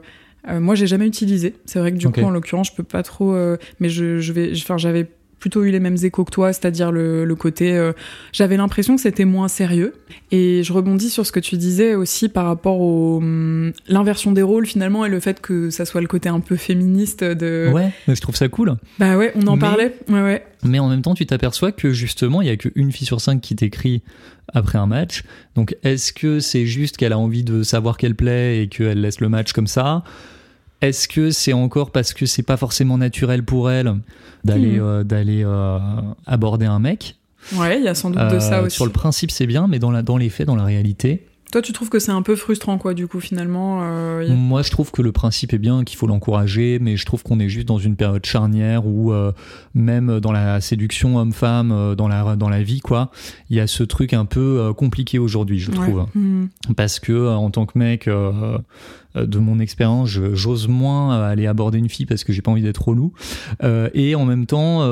[0.49, 1.55] moi, j'ai jamais utilisé.
[1.67, 3.37] C'est vrai que du coup, en l'occurrence, je peux pas trop.
[3.79, 4.53] mais je, je vais.
[4.55, 5.07] Enfin, j'avais
[5.41, 7.73] plutôt eu les mêmes échos que toi, c'est-à-dire le, le, côté.
[7.73, 7.93] Euh,
[8.33, 9.95] j'avais l'impression que c'était moins sérieux.
[10.31, 14.43] Et je rebondis sur ce que tu disais aussi par rapport au hum, l'inversion des
[14.43, 17.71] rôles finalement et le fait que ça soit le côté un peu féministe de.
[17.73, 18.77] Ouais, je trouve ça cool.
[18.99, 19.97] Bah ouais, on en parlait.
[20.09, 20.45] Ouais, ouais.
[20.63, 23.41] Mais en même temps, tu t'aperçois que justement, il y a qu'une fille sur cinq
[23.41, 24.03] qui t'écrit
[24.53, 25.25] après un match.
[25.55, 29.21] Donc, est-ce que c'est juste qu'elle a envie de savoir qu'elle plaît et qu'elle laisse
[29.21, 30.05] le match comme ça?
[30.81, 33.97] Est-ce que c'est encore parce que c'est pas forcément naturel pour elle
[34.45, 34.83] d'aller hmm.
[34.83, 35.79] euh, d'aller euh,
[36.27, 37.17] aborder un mec?
[37.55, 38.77] Ouais, il y a sans doute de ça euh, aussi.
[38.77, 41.63] Sur le principe, c'est bien, mais dans, la, dans les faits, dans la réalité, toi,
[41.63, 44.91] tu trouves que c'est un peu frustrant, quoi, du coup, finalement euh, Moi, je trouve
[44.91, 47.79] que le principe est bien, qu'il faut l'encourager, mais je trouve qu'on est juste dans
[47.79, 49.33] une période charnière où, euh,
[49.75, 53.11] même dans la séduction homme-femme, euh, dans, la, dans la vie, quoi,
[53.49, 56.07] il y a ce truc un peu compliqué aujourd'hui, je trouve.
[56.15, 56.47] Mmh.
[56.77, 62.07] Parce que, en tant que mec, de mon expérience, j'ose moins aller aborder une fille
[62.07, 63.13] parce que j'ai pas envie d'être relou.
[63.63, 64.85] et en même temps,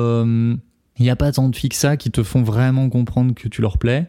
[0.99, 3.47] il n'y a pas tant de filles que ça qui te font vraiment comprendre que
[3.47, 4.07] tu leur plais.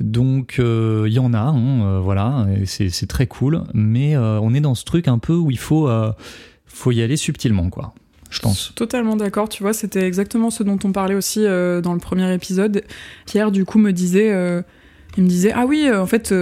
[0.00, 4.54] Donc euh, il y en a, hein, euh, voilà, c'est très cool, mais euh, on
[4.54, 5.88] est dans ce truc un peu où il faut,
[6.66, 7.92] faut y aller subtilement, quoi.
[8.30, 8.72] Je pense.
[8.76, 9.48] Totalement d'accord.
[9.48, 12.84] Tu vois, c'était exactement ce dont on parlait aussi dans le premier épisode.
[13.26, 14.28] Pierre, du coup, me disait,
[15.16, 16.32] il me disait, ah oui, en fait,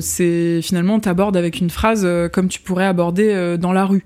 [0.00, 4.04] c'est finalement t'abordes avec une phrase comme tu pourrais aborder dans la rue.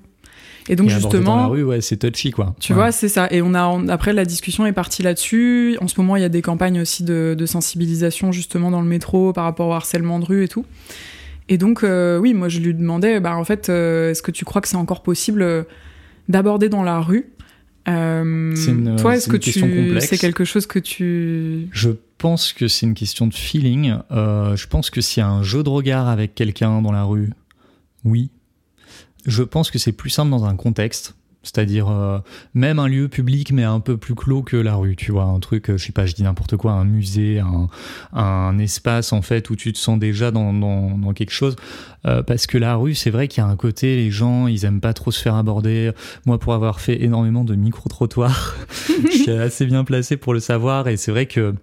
[0.68, 2.54] Et donc justement, dans la rue, ouais, c'est touchy quoi.
[2.60, 3.28] Tu vois, c'est ça.
[3.30, 5.76] Et on a après la discussion est partie là-dessus.
[5.80, 9.32] En ce moment, il y a des campagnes aussi de, sensibilisation justement dans le métro
[9.32, 10.64] par rapport au harcèlement de rue et tout.
[11.48, 14.44] Et donc euh, oui, moi je lui demandais, bah en fait, euh, est-ce que tu
[14.44, 15.62] crois que c'est encore possible euh,
[16.28, 17.30] d'aborder dans la rue?
[17.86, 19.52] Une, Toi, est-ce que tu
[20.00, 23.94] c'est quelque chose que tu Je pense que c'est une question de feeling.
[24.10, 27.30] je pense que s'il y a un jeu de regard avec quelqu'un dans la rue,
[28.04, 28.30] oui,
[29.26, 31.14] je pense que c'est plus simple dans un contexte.
[31.42, 32.18] C'est-à-dire euh,
[32.54, 35.38] même un lieu public mais un peu plus clos que la rue, tu vois, un
[35.38, 37.68] truc, euh, je sais pas, je dis n'importe quoi, un musée, un,
[38.12, 41.54] un, espace en fait où tu te sens déjà dans, dans, dans quelque chose.
[42.04, 44.64] Euh, parce que la rue, c'est vrai qu'il y a un côté, les gens, ils
[44.64, 45.92] aiment pas trop se faire aborder.
[46.24, 48.56] Moi, pour avoir fait énormément de micro-trottoirs,
[48.88, 51.54] je suis assez bien placé pour le savoir et c'est vrai que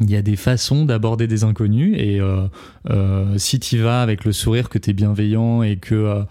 [0.00, 2.46] il y a des façons d'aborder des inconnus et euh,
[2.90, 6.22] euh, si tu vas avec le sourire que tu es bienveillant et que euh,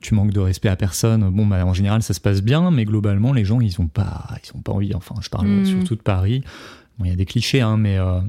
[0.00, 2.84] tu manques de respect à personne, bon bah en général ça se passe bien, mais
[2.84, 4.94] globalement les gens ils ont pas ils ont pas envie.
[4.94, 5.64] Enfin, je parle Mm.
[5.64, 6.42] surtout de Paris.
[6.98, 8.20] Bon, il y a des clichés hein, mais euh,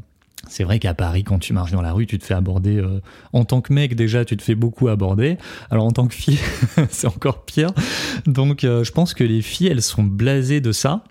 [0.48, 2.78] c'est vrai qu'à Paris, quand tu marches dans la rue, tu te fais aborder.
[2.78, 3.02] euh,
[3.34, 5.38] en tant que mec, déjà, tu te fais beaucoup aborder.
[5.70, 6.40] Alors en tant que fille,
[6.90, 7.72] c'est encore pire.
[8.26, 11.04] Donc, euh, je pense que les filles, elles sont blasées de ça.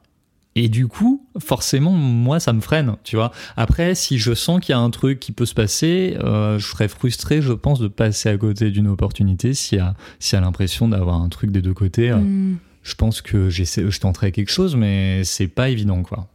[0.60, 3.30] Et du coup, forcément, moi, ça me freine, tu vois.
[3.56, 6.66] Après, si je sens qu'il y a un truc qui peut se passer, euh, je
[6.66, 10.38] serais frustré, je pense, de passer à côté d'une opportunité s'il y a, s'il y
[10.38, 12.10] a l'impression d'avoir un truc des deux côtés.
[12.10, 12.56] euh, Mm.
[12.82, 16.26] Je pense que j'essaie, je tenterai quelque chose, mais c'est pas évident, quoi.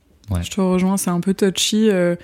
[0.42, 1.90] Je te rejoins, c'est un peu touchy.
[1.90, 2.16] euh,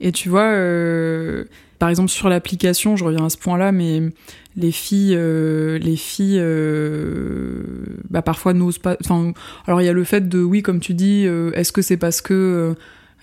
[0.00, 1.44] et tu vois, euh,
[1.78, 4.02] par exemple sur l'application, je reviens à ce point-là, mais
[4.56, 7.62] les filles, euh, les filles, euh,
[8.10, 8.96] bah, parfois n'osent pas.
[9.04, 9.32] Enfin,
[9.66, 12.20] alors il y a le fait de, oui, comme tu dis, est-ce que c'est parce
[12.20, 12.74] que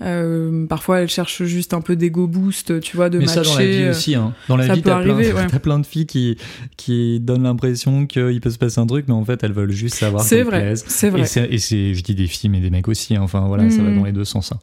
[0.02, 3.44] euh, parfois elles cherchent juste un peu d'ego boost, tu vois, de Mais matcher.
[3.44, 4.34] ça dans la vie aussi, hein.
[4.50, 5.60] Dans la ça vie, t'as plein, ouais.
[5.62, 6.38] plein de filles qui,
[6.78, 9.96] qui donnent l'impression qu'il peut se passer un truc, mais en fait, elles veulent juste
[9.96, 11.22] savoir C'est vrai, c'est Et vrai.
[11.22, 13.16] et c'est, je dis des filles, mais des mecs aussi.
[13.16, 13.22] hein.
[13.22, 13.96] Enfin, voilà, ça va Mhm.
[14.00, 14.52] dans les deux sens.
[14.52, 14.60] hein.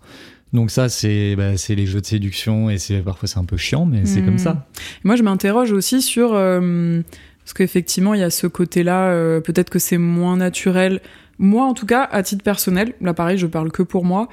[0.53, 3.57] Donc ça, c'est, bah, c'est les jeux de séduction et c'est parfois c'est un peu
[3.57, 4.67] chiant, mais c'est comme ça.
[5.05, 7.03] Moi, je m'interroge aussi sur euh,
[7.45, 9.11] parce qu'effectivement, il y a ce côté-là.
[9.11, 11.01] euh, Peut-être que c'est moins naturel.
[11.39, 14.29] Moi, en tout cas, à titre personnel, là, pareil, je parle que pour moi.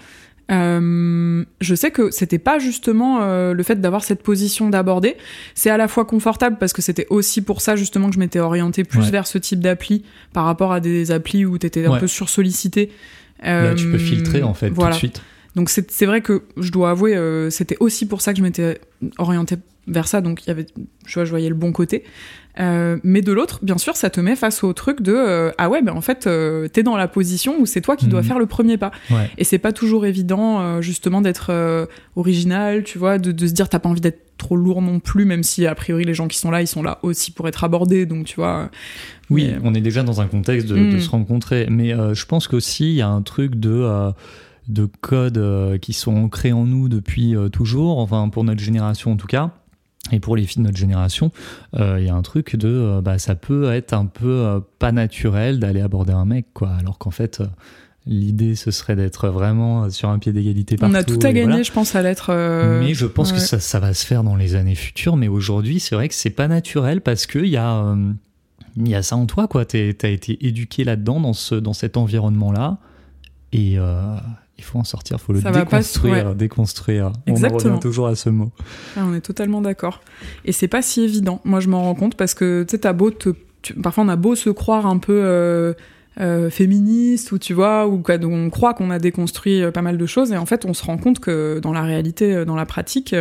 [0.49, 5.17] euh, je sais que c'était pas justement euh, le fait d'avoir cette position d'aborder.
[5.55, 8.39] C'est à la fois confortable parce que c'était aussi pour ça justement que je m'étais
[8.39, 9.11] orientée plus Ouais.
[9.11, 10.03] vers ce type d'appli
[10.33, 11.99] par rapport à des applis où t'étais un Ouais.
[11.99, 12.91] peu sursollicité.
[13.43, 14.91] Là, tu peux Euh, filtrer en fait voilà.
[14.91, 15.21] tout de suite.
[15.57, 18.79] Donc c'est vrai que je dois avouer, euh, c'était aussi pour ça que je m'étais
[19.17, 19.55] orientée
[19.87, 20.21] vers ça.
[20.21, 20.67] Donc il y avait,
[21.05, 22.03] je vois, je voyais le bon côté.
[22.59, 25.69] Euh, mais de l'autre, bien sûr, ça te met face au truc de euh, ah
[25.69, 28.27] ouais, ben en fait, euh, t'es dans la position où c'est toi qui dois Mhm.
[28.27, 28.91] faire le premier pas.
[29.11, 29.29] Ouais.
[29.39, 31.51] Et c'est pas toujours évident, justement, d'être
[32.15, 35.25] original, tu vois, de, de se dire t'as pas envie d'être trop lourd non plus,
[35.25, 37.63] même si a priori les gens qui sont là, ils sont là aussi pour être
[37.63, 38.05] abordés.
[38.05, 38.69] Donc tu vois.
[39.29, 42.47] Oui, Mais- on est déjà dans un contexte de, de se rencontrer, mais je pense
[42.47, 44.11] qu'aussi il y a un truc de
[44.67, 49.11] de codes euh, qui sont ancrés en nous depuis euh, toujours, enfin pour notre génération
[49.11, 49.51] en tout cas.
[50.11, 51.31] Et pour les filles de notre génération,
[51.75, 54.61] euh, il y a un truc de, euh, bah, ça peut être un peu euh,
[54.79, 56.71] pas naturel d'aller aborder un mec, quoi.
[56.79, 57.43] Alors qu'en fait,
[58.05, 60.95] l'idée ce serait d'être vraiment sur un pied d'égalité partout.
[60.95, 61.63] On a tout à gagner, voilà.
[61.63, 62.31] je pense, à l'être.
[62.79, 65.17] Mais je pense que ça, ça va se faire dans les années futures.
[65.17, 67.93] Mais aujourd'hui, c'est vrai que c'est pas naturel parce que il y a,
[68.77, 69.65] il y a ça en toi, quoi.
[69.65, 72.77] T'as été éduqué là-dedans, dans ce, dans cet environnement-là,
[73.51, 73.77] et
[74.57, 75.17] il faut en sortir.
[75.19, 77.11] Il faut le Ça va pas déconstruire, déconstruire.
[77.27, 78.51] On en revient toujours à ce mot.
[78.95, 80.01] Ah, on est totalement d'accord.
[80.45, 81.41] Et c'est pas si évident.
[81.45, 83.29] Moi, je m'en rends compte parce que tu sais, t'as beau te,
[83.61, 85.73] tu- parfois on a beau se croire un peu euh,
[86.19, 89.81] euh, féministe ou tu vois, ou quoi, donc on croit qu'on a déconstruit euh, pas
[89.83, 92.55] mal de choses et en fait, on se rend compte que dans la réalité, dans
[92.55, 93.15] la pratique,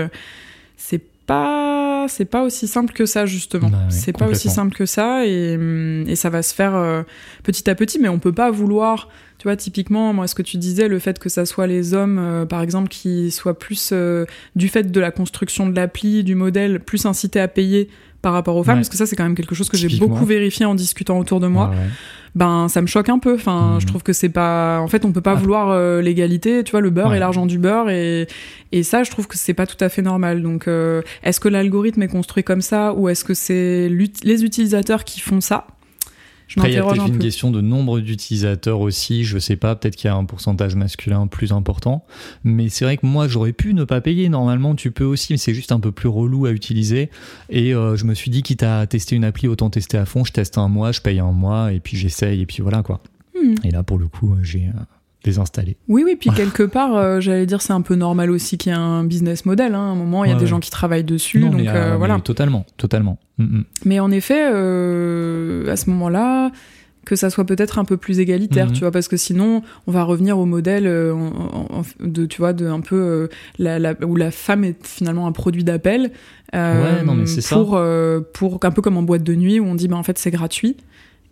[0.77, 3.69] c'est pas c'est pas aussi simple que ça justement.
[3.69, 7.03] Bah c'est pas aussi simple que ça et, hum, et ça va se faire euh,
[7.43, 9.09] petit à petit, mais on peut pas vouloir.
[9.39, 12.19] Tu vois, typiquement, moi, ce que tu disais, le fait que ça soit les hommes,
[12.19, 16.35] euh, par exemple, qui soient plus euh, du fait de la construction de l'appli, du
[16.35, 17.91] modèle, plus incités à payer
[18.23, 18.81] par rapport aux femmes, Ouais.
[18.81, 21.41] parce que ça, c'est quand même quelque chose que j'ai beaucoup vérifié en discutant autour
[21.41, 21.69] de moi.
[21.69, 21.83] Ouais, ouais.
[22.37, 23.35] Ben, ça me choque un peu.
[23.35, 23.81] Enfin, Mhm.
[23.81, 24.79] je trouve que c'est pas.
[24.81, 26.63] En fait, on peut pas vouloir euh, l'égalité.
[26.63, 27.17] Tu vois, le beurre Ouais.
[27.17, 28.29] et l'argent du beurre, et
[28.73, 30.43] et ça, je trouve que c'est pas tout à fait normal.
[30.43, 35.03] Donc, euh, est-ce que l'algorithme est construit comme ça, ou est-ce que c'est les utilisateurs
[35.05, 35.67] qui font ça?
[36.49, 39.57] Je Après, il y a peut-être un une question de nombre d'utilisateurs aussi, je sais
[39.57, 42.05] pas, peut-être qu'il y a un pourcentage masculin plus important,
[42.45, 45.39] mais c'est vrai que moi j'aurais pu ne pas payer, normalement tu peux aussi, mais
[45.39, 47.11] c'est juste un peu plus relou à utiliser,
[47.51, 50.25] et euh, je me suis dit quitte à tester une appli, autant tester à fond,
[50.25, 53.01] je teste un mois, je paye un mois, et puis j'essaye, et puis voilà quoi.
[53.35, 53.55] Hmm.
[53.65, 54.71] Et là pour le coup, euh, j'ai
[55.27, 55.77] désinstallé.
[55.89, 58.75] Oui, oui, puis quelque part, euh, j'allais dire, c'est un peu normal aussi qu'il y
[58.75, 59.75] ait un business model.
[59.75, 59.79] Hein.
[59.79, 60.51] À un moment, il y a Ouais, des ouais.
[60.51, 62.15] gens qui travaillent dessus, Non, donc mais, euh, euh, voilà.
[62.17, 63.19] mais totalement, totalement.
[63.39, 63.65] Mm, mm.
[63.85, 66.51] Mais en effet, euh, à ce moment-là,
[67.05, 68.73] que ça soit peut-être un peu plus égalitaire, Mhm.
[68.73, 72.27] tu vois, parce que sinon, on va revenir au modèle euh, en- en- en- de,
[72.27, 73.29] tu vois, de un peu euh,
[73.61, 76.11] la, la- où la femme est finalement un produit d'appel.
[76.55, 77.55] euh, Ouais, non, mais c'est ça.
[77.57, 77.79] pour,
[78.33, 80.31] pour un peu comme en boîte de nuit où on dit, bah en fait, c'est
[80.33, 80.77] gratuit.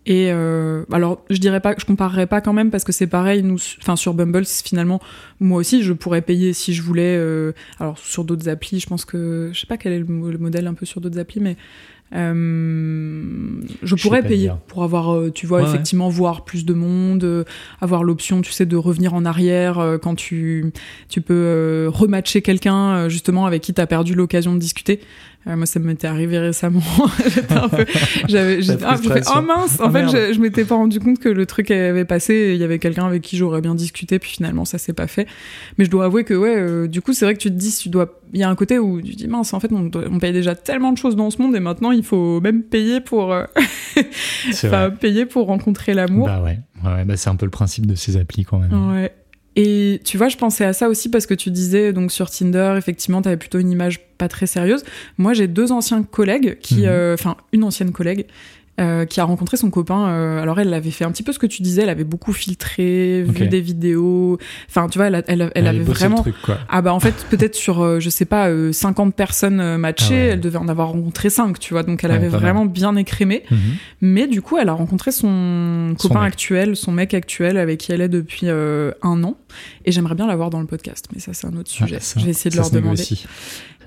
[0.07, 3.41] Et euh, alors, je dirais pas, je comparerais pas quand même parce que c'est pareil.
[3.41, 4.99] Nous, enfin sur Bumble, finalement,
[5.39, 7.15] moi aussi, je pourrais payer si je voulais.
[7.17, 10.29] euh, alors sur d'autres applis, je pense que je sais pas quel est le, mo-
[10.29, 11.57] le modèle un peu sur d'autres applis, mais
[12.13, 17.43] Euh, je pourrais payer pour avoir, euh, tu vois, effectivement, voir plus de monde, euh,
[17.81, 20.71] avoir l'option, tu sais, de revenir en arrière quand tu,
[21.09, 24.99] tu peux rematcher quelqu'un, justement, avec qui tu as perdu l'occasion de discuter.
[25.45, 26.81] Moi, ça m'était arrivé récemment.
[27.33, 27.85] j'étais un peu,
[28.27, 31.29] j'avais, ah, fait, oh mince, en ah, fait, je, je m'étais pas rendu compte que
[31.29, 32.51] le truc avait passé.
[32.55, 35.27] Il y avait quelqu'un avec qui j'aurais bien discuté, puis finalement, ça s'est pas fait.
[35.77, 37.89] Mais je dois avouer que, ouais, du coup, c'est vrai que tu te dis, tu
[37.89, 40.19] dois, il y a un côté où tu te dis, mince, en fait, on, on
[40.19, 43.31] paye déjà tellement de choses dans ce monde, et maintenant, il faut même payer pour,
[43.31, 43.45] euh,
[44.99, 46.27] payer pour rencontrer l'amour.
[46.27, 48.91] Bah ouais, ouais bah c'est un peu le principe de ces applis quand même.
[48.91, 49.11] Ouais.
[49.55, 52.75] Et tu vois, je pensais à ça aussi parce que tu disais donc sur Tinder,
[52.77, 54.83] effectivement, tu avais plutôt une image pas très sérieuse.
[55.17, 56.85] Moi, j'ai deux anciens collègues qui, mhm.
[56.87, 58.25] euh, enfin, une ancienne collègue
[58.77, 60.09] euh, qui a rencontré son copain.
[60.09, 62.33] Euh, alors elle avait fait un petit peu ce que tu disais, elle avait beaucoup
[62.33, 64.37] filtré, vu des vidéos.
[64.67, 66.17] Enfin, tu vois, elle, elle, elle, avait vraiment.
[66.17, 66.57] Truc, quoi.
[66.67, 70.41] Ah bah en fait, peut-être sur, euh, je sais pas, 50 personnes matchées, ah elle
[70.41, 71.83] devait en avoir rencontré 5, tu vois.
[71.83, 73.43] Donc elle avait vraiment bien écrémé.
[73.49, 73.57] Mhm.
[74.01, 78.01] Mais du coup, elle a rencontré son copain actuel, son mec actuel, avec qui elle
[78.01, 79.37] est depuis un an.
[79.85, 81.99] Et j'aimerais bien l'avoir dans le podcast, mais ça c'est un autre ah, sujet.
[82.17, 83.05] je vais essayer de leur demander.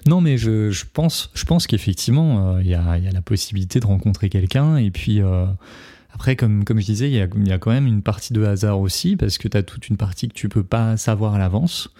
[0.06, 3.22] Non, mais je, je pense, je pense qu'effectivement, euh, il y, a, y, a, la
[3.22, 4.76] possibilité de rencontrer quelqu'un.
[4.76, 5.46] Et puis, euh,
[6.12, 8.44] après, comme, comme je disais, il y a, y a, quand même une partie de
[8.44, 11.38] hasard aussi, parce que tu as toute une partie que tu peux pas savoir à
[11.38, 11.90] l'avance.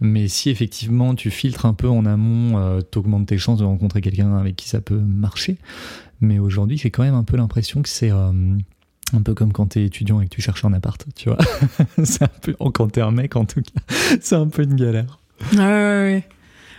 [0.00, 3.64] Mais si effectivement tu filtres un peu en amont, euh, tu augmentes tes chances de
[3.64, 5.58] rencontrer quelqu'un avec qui ça peut marcher.
[6.22, 8.32] Mais aujourd'hui, j'ai quand même un peu l'impression que c'est euh,
[9.12, 11.38] un peu comme quand t'es étudiant et que tu cherches un appart, tu vois.
[12.04, 15.18] c'est un peu, quand t'es un mec en tout cas, c'est un peu une galère.
[15.52, 16.24] Ouais, ouais.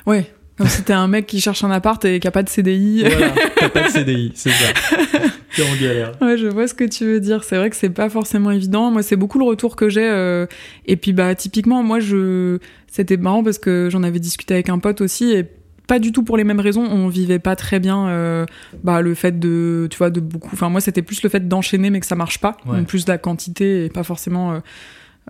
[0.07, 0.33] ouais.
[0.67, 3.03] Si t'es un mec qui cherche un appart et qui a pas de CDI.
[3.05, 4.73] Voilà, t'as pas de CDI, c'est ça.
[5.55, 6.13] T'es en galère.
[6.21, 7.43] Ouais, je vois ce que tu veux dire.
[7.43, 8.89] C'est vrai que c'est pas forcément évident.
[8.89, 10.09] Moi, c'est beaucoup le retour que j'ai.
[10.09, 10.45] Euh,
[10.85, 14.79] et puis, bah, typiquement, moi, je, c'était marrant parce que j'en avais discuté avec un
[14.79, 15.45] pote aussi et
[15.87, 16.83] pas du tout pour les mêmes raisons.
[16.83, 18.45] On vivait pas très bien, euh,
[18.83, 20.51] bah, le fait de, tu vois, de beaucoup.
[20.53, 22.55] Enfin, moi, c'était plus le fait d'enchaîner mais que ça marche pas.
[22.65, 22.77] Ouais.
[22.77, 24.53] Donc, plus la quantité et pas forcément.
[24.53, 24.59] Euh,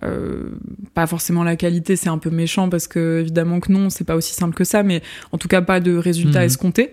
[0.04, 0.50] euh,
[0.94, 4.16] pas forcément la qualité, c'est un peu méchant parce que évidemment que non, c'est pas
[4.16, 5.02] aussi simple que ça, mais
[5.32, 6.46] en tout cas pas de résultats mhm.
[6.46, 6.92] escomptés.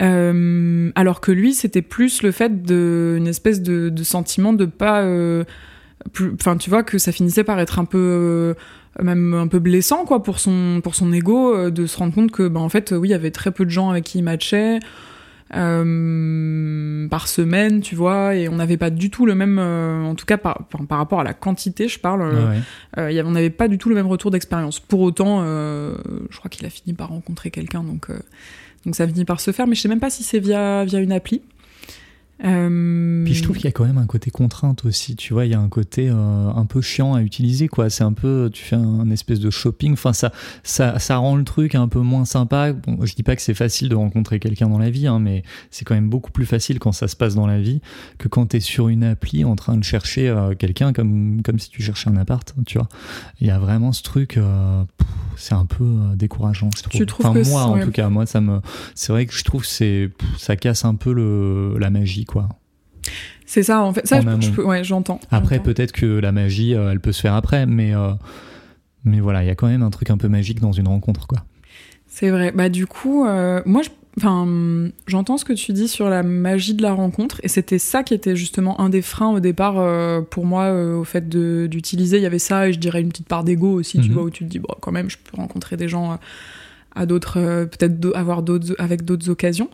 [0.00, 4.64] Euh, alors que lui, c'était plus le fait de une espèce de, de sentiment de
[4.64, 5.44] pas, euh,
[6.34, 8.54] enfin tu vois que ça finissait par être un peu euh,
[9.02, 12.48] même un peu blessant quoi pour son pour son ego de se rendre compte que
[12.48, 14.78] bah en fait oui il y avait très peu de gens avec qui il matchait
[15.54, 20.14] euh, par semaine, tu vois, et on n'avait pas du tout le même, euh, en
[20.14, 22.22] tout cas par, par, rapport à la quantité, je parle,
[22.98, 24.78] euh, y on n'avait pas du tout le même retour d'expérience.
[24.78, 28.10] Pour autant, je crois qu'il a fini par rencontrer quelqu'un, donc,
[28.84, 31.00] donc ça finit par se faire, mais je sais même pas si c'est via, via
[31.00, 31.42] une appli.
[32.44, 33.24] Euh...
[33.24, 35.50] Puis je trouve qu'il y a quand même un côté contrainte aussi, tu vois, il
[35.50, 36.14] y a un côté euh,
[36.48, 37.90] un peu chiant à utiliser, quoi.
[37.90, 41.44] C'est un peu, tu fais un, espèce de shopping, enfin ça, ça, ça rend le
[41.44, 42.72] truc un peu moins sympa.
[42.72, 45.42] Bon, je dis pas que c'est facile de rencontrer quelqu'un dans la vie, hein, mais
[45.70, 47.80] c'est quand même beaucoup plus facile quand ça se passe dans la vie
[48.18, 51.70] que quand t'es sur une appli en train de chercher euh, quelqu'un comme, comme si
[51.70, 52.88] tu cherchais un appart, tu vois.
[53.40, 54.84] Il y a vraiment ce truc, euh,
[55.36, 56.92] c'est un peu décourageant, je trouve.
[56.92, 58.60] Tu trouves enfin, moi, en tout cas, moi, ça me,
[58.94, 62.48] c'est vrai que je trouve que c'est, ça casse un peu le, la magie quoi.
[63.48, 64.06] C'est ça, en fait.
[64.06, 64.20] Ça,
[64.58, 65.20] ouais, j'entends.
[65.30, 68.10] Après, peut-être que la magie, euh, elle peut se faire après, mais, euh,
[69.04, 71.26] mais voilà, il y a quand même un truc un peu magique dans une rencontre,
[71.26, 71.38] quoi.
[72.06, 72.52] C'est vrai.
[72.52, 73.82] Bah, du coup, euh, moi,
[74.16, 78.02] Enfin, j'entends ce que tu dis sur la magie de la rencontre, et c'était ça
[78.02, 79.74] qui était justement un des freins au départ
[80.24, 82.16] pour moi au fait d'utiliser.
[82.16, 84.14] Il y avait ça, et je dirais une petite part d'ego aussi, tu mhm.
[84.14, 86.18] vois, où tu te dis, bon, quand même, je peux rencontrer des gens
[86.96, 87.34] à d'autres,
[87.66, 89.70] peut-être avoir d'autres, avec d'autres occasions.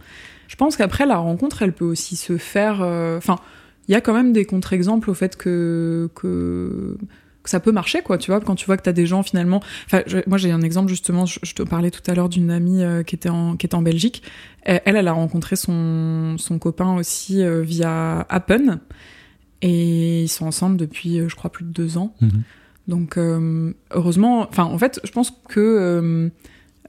[0.55, 2.81] Je pense qu'après, la rencontre, elle peut aussi se faire.
[2.81, 3.41] Euh, enfin,
[3.89, 6.97] il y a quand même des contre-exemples au fait que, que,
[7.45, 9.61] ça peut marcher, quoi, tu vois, quand tu vois que tu as des gens finalement.
[9.87, 13.03] Enfin, moi, j'ai un exemple justement, je, te parlais tout à l'heure d'une amie euh,
[13.03, 14.23] qui, était en, qui était en Belgique.
[14.63, 18.79] Elle, elle a rencontré son, son copain aussi euh, via Appen.
[19.61, 22.15] Et ils sont ensemble depuis, je crois, plus de deux ans.
[22.21, 22.43] Mhm.
[22.87, 23.19] Donc,
[23.91, 26.31] heureusement, enfin, en fait, je pense que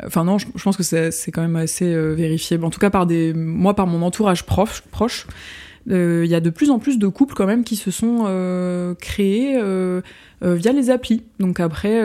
[0.03, 2.59] Enfin non, je, pense que c'est quand même assez euh, vérifié.
[2.61, 5.27] En tout cas, par des, moi, par mon entourage proche,
[5.89, 8.23] euh, il y a de plus en plus de couples quand même qui se sont
[8.25, 9.57] euh, créés
[10.41, 11.23] via les applis.
[11.39, 12.01] Donc après,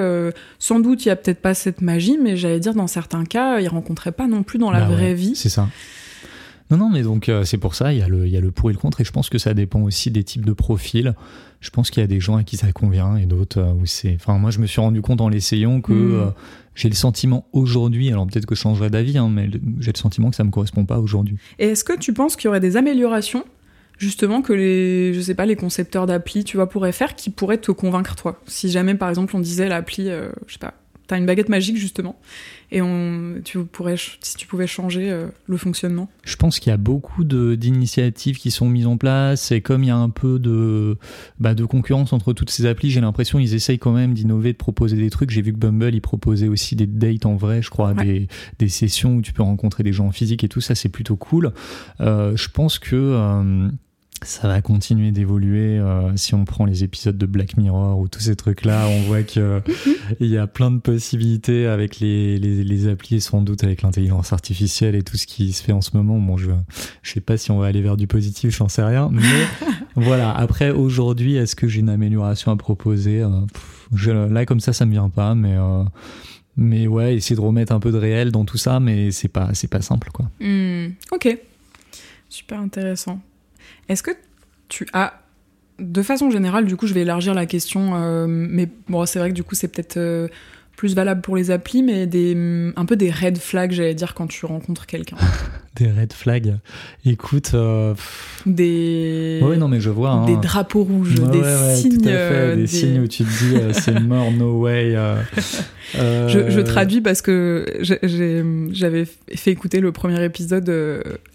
[0.59, 3.61] sans doute, il y a peut-être pas cette magie, mais j'allais dire dans certains cas,
[3.61, 5.35] ils rencontraient pas non plus dans la bah vraie vie.
[5.35, 5.69] C'est ça.
[6.71, 8.71] Non, non, mais donc c'est pour ça, il y, a le, y a le pour
[8.71, 11.15] et le contre, et je pense que ça dépend aussi des types de profils.
[11.61, 14.15] Je pense qu'il y a des gens à qui ça convient et d'autres où c'est.
[14.15, 16.33] Enfin, moi, je me suis rendu compte en l'essayant que mmh
[16.81, 20.31] j'ai le sentiment aujourd'hui, alors peut-être que je changerai d'avis, hein, mais j'ai le sentiment
[20.31, 21.37] que ça me correspond pas aujourd'hui.
[21.59, 23.45] Et est-ce que tu penses qu'il y aurait des améliorations
[23.99, 27.59] justement que les je sais pas les concepteurs d'appli tu vois pourraient faire qui pourraient
[27.59, 28.41] te convaincre toi?
[28.47, 30.75] Si jamais par exemple on disait l'appli euh, je sais pas
[31.11, 32.19] as une baguette magique justement
[32.73, 36.73] et on, tu pourrais, si tu pouvais changer euh, le fonctionnement Je pense qu'il y
[36.73, 40.39] a beaucoup d'initiatives qui sont mises en place et comme il y a un peu
[40.39, 40.97] de,
[41.39, 44.59] bah, de concurrence entre toutes ces applis, j'ai l'impression qu'ils essayent quand même d'innover, de
[44.59, 45.31] proposer des trucs.
[45.31, 48.29] J'ai vu que Bumble, il proposait aussi des dates en vrai, je crois, des,
[48.59, 51.17] des, sessions où tu peux rencontrer des gens en physique et tout ça, c'est plutôt
[51.17, 51.53] cool.
[52.01, 53.71] Euh, je pense que...
[54.23, 55.79] Ça va continuer d'évoluer.
[55.79, 59.23] Euh, si on prend les épisodes de Black Mirror ou tous ces trucs-là, on voit
[59.23, 59.63] que
[60.21, 63.81] il y a plein de possibilités avec les, les, les applis et sans doute avec
[63.81, 66.19] l'intelligence artificielle et tout ce qui se fait en ce moment.
[66.19, 66.51] Bon, je,
[67.03, 69.09] je sais pas si on va aller vers du positif, j'en sais rien.
[69.11, 69.23] Mais
[69.97, 70.33] voilà.
[70.33, 73.23] Après, aujourd'hui, est-ce que j'ai une amélioration à proposer?
[73.23, 73.31] Euh,
[73.95, 75.55] je, Là, comme ça, ça me vient pas, mais.
[75.57, 75.85] Euh,
[76.57, 79.55] mais ouais, essayer de remettre un peu de réel dans tout ça, mais c'est pas,
[79.55, 80.31] c'est pas simple, quoi.
[80.41, 81.39] Hmm, ok,
[82.29, 83.21] super intéressant.
[83.89, 84.13] Est-ce que
[84.69, 85.21] tu as,
[85.79, 89.31] de façon générale, du coup, je vais élargir la question, euh, mais bon, c'est vrai
[89.31, 90.29] que du coup, c'est peut-être euh,
[90.77, 92.09] plus valable pour les applis, mais
[92.77, 95.17] un peu des red flags, j'allais dire, quand tu rencontres quelqu'un.
[95.77, 96.57] des red flags.
[97.05, 97.95] Écoute, euh,
[98.47, 99.41] des.
[99.43, 100.11] Oui, non, mais je vois.
[100.11, 100.27] Hein.
[100.27, 101.43] Des drapeaux rouges, des
[101.75, 101.99] signes.
[101.99, 104.97] des, signes où tu te dis c'est mort, no way.
[105.93, 107.67] Je, je, traduis parce que
[108.71, 110.71] j'avais fait écouter le premier épisode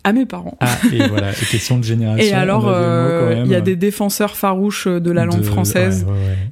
[0.05, 0.57] à mes parents.
[0.61, 2.23] Ah, et voilà, question de génération.
[2.25, 6.05] Et alors, euh, il y a des défenseurs farouches de la langue française.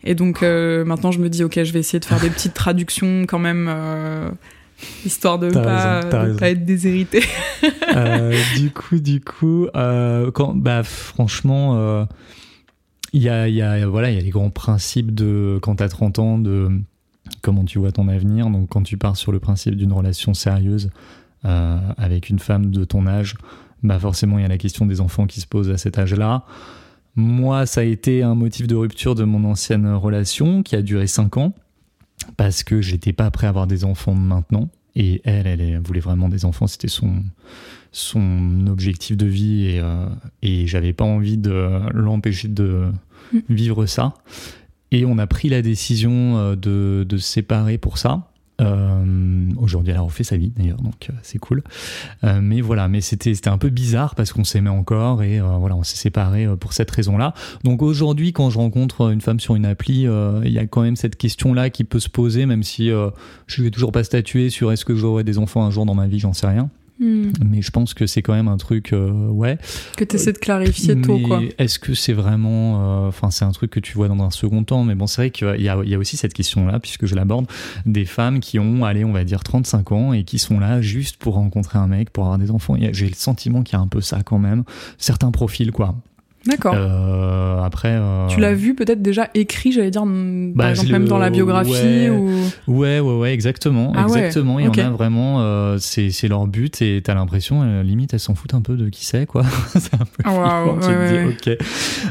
[0.04, 2.56] Et donc, euh, maintenant, je me dis, ok, je vais essayer de faire des petites
[2.56, 4.30] traductions quand même, euh,
[5.06, 7.22] histoire de ne pas, pas, être déshérité.
[8.56, 12.08] du coup, du coup, quand, bah, franchement,
[13.13, 15.89] il y a, y, a, voilà, y a les grands principes de, quand tu as
[15.89, 16.69] 30 ans, de
[17.41, 18.50] comment tu vois ton avenir.
[18.50, 20.89] Donc, quand tu pars sur le principe d'une relation sérieuse,
[21.46, 23.36] euh, avec une femme de ton âge,
[23.84, 26.46] bah forcément il y a la question des enfants qui se pose à cet âge-là.
[27.17, 31.06] Moi, ça a été un motif de rupture de mon ancienne relation qui a duré
[31.06, 31.54] 5 ans
[32.38, 34.69] parce que j'étais pas prêt à avoir des enfants maintenant.
[34.95, 37.23] Et elle, elle, voulait vraiment des enfants, c'était son,
[37.91, 40.06] son objectif de vie et, euh,
[40.43, 42.91] et j'avais pas envie de l'empêcher de
[43.34, 43.39] mm.
[43.49, 44.13] vivre ça.
[44.91, 48.30] Et on a pris la décision euh, de, de se séparer pour ça.
[48.62, 51.63] Euh, aujourd'hui, elle a refait sa vie d'ailleurs, donc euh, c'est cool.
[52.24, 55.76] Euh, mais voilà, mais c'était c'était un peu bizarre parce qu'on s'aimait encore et voilà,
[55.76, 57.34] on s'est séparés pour cette raison-là.
[57.63, 60.96] Donc aujourd'hui, quand je rencontre une femme sur une appli, il y a quand même
[60.96, 62.89] cette question-là qui peut se poser, même si
[63.48, 66.08] je vais toujours pas statuer sur est-ce que j'aurai des enfants un jour dans ma
[66.08, 66.70] vie, j'en sais rien.
[67.04, 67.32] Hmm.
[67.46, 69.58] Mais je pense que c'est quand même un truc, euh, ouais.
[69.98, 71.42] Que tu essaies de clarifier tôt, quoi.
[71.58, 73.06] Est-ce que c'est vraiment.
[73.06, 75.22] Euh, enfin, c'est un truc que tu vois dans un second temps, mais bon, c'est
[75.22, 77.46] vrai qu'il y, y a, aussi cette question-là, puisque je l'aborde,
[77.86, 81.18] des femmes qui ont, allez, on va dire 35 ans et qui sont là juste
[81.18, 82.78] pour rencontrer un mec, pour avoir des enfants.
[82.94, 84.63] J'ai le sentiment qu'il y a un peu ça quand même.
[84.98, 85.96] Certains profils, quoi.
[86.45, 86.73] D'accord.
[86.75, 87.91] Euh, après.
[87.93, 90.12] Euh, tu l'as vu peut-être déjà écrit, j'allais dire, par
[90.56, 92.29] bah, exemple même dans la biographie ouais, ou.
[92.67, 94.60] Ouais, ouais, ouais, exactement, ah exactement.
[94.60, 98.19] Il y en a vraiment, euh, c'est leur but et t'as l'impression, euh, limite, elles
[98.19, 99.43] s'en foutent un peu de qui c'est, quoi.
[99.69, 100.29] c'est un peu.
[100.29, 101.58] Wow, tu te dis, ok.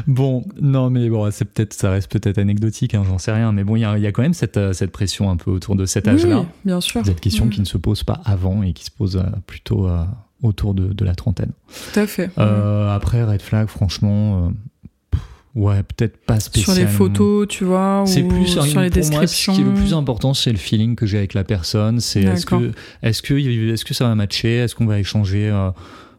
[0.07, 3.63] Bon, non, mais bon, c'est peut-être, ça reste peut-être anecdotique, hein, j'en sais rien, mais
[3.63, 5.75] bon, il y a, y a, quand même cette euh, cette pression un peu autour
[5.75, 6.39] de cet âge-là.
[6.39, 7.05] Oui, bien sûr.
[7.05, 9.87] Cette question qui ne se pose pas avant et qui se pose plutôt
[10.43, 11.51] autour de, de, la trentaine.
[11.93, 12.29] Tout à fait.
[12.37, 14.51] Euh, après, Red Flag, franchement,
[15.15, 15.19] euh,
[15.55, 16.75] ouais, peut-être pas spécialement.
[16.75, 19.53] Sur les photos, tu vois, c'est ou plus sur les descriptions.
[19.53, 21.99] Moi, ce qui est le plus important, c'est le feeling que j'ai avec la personne.
[21.99, 25.71] C'est est-ce que, est-ce que, est-ce que ça va matcher Est-ce qu'on va échanger euh,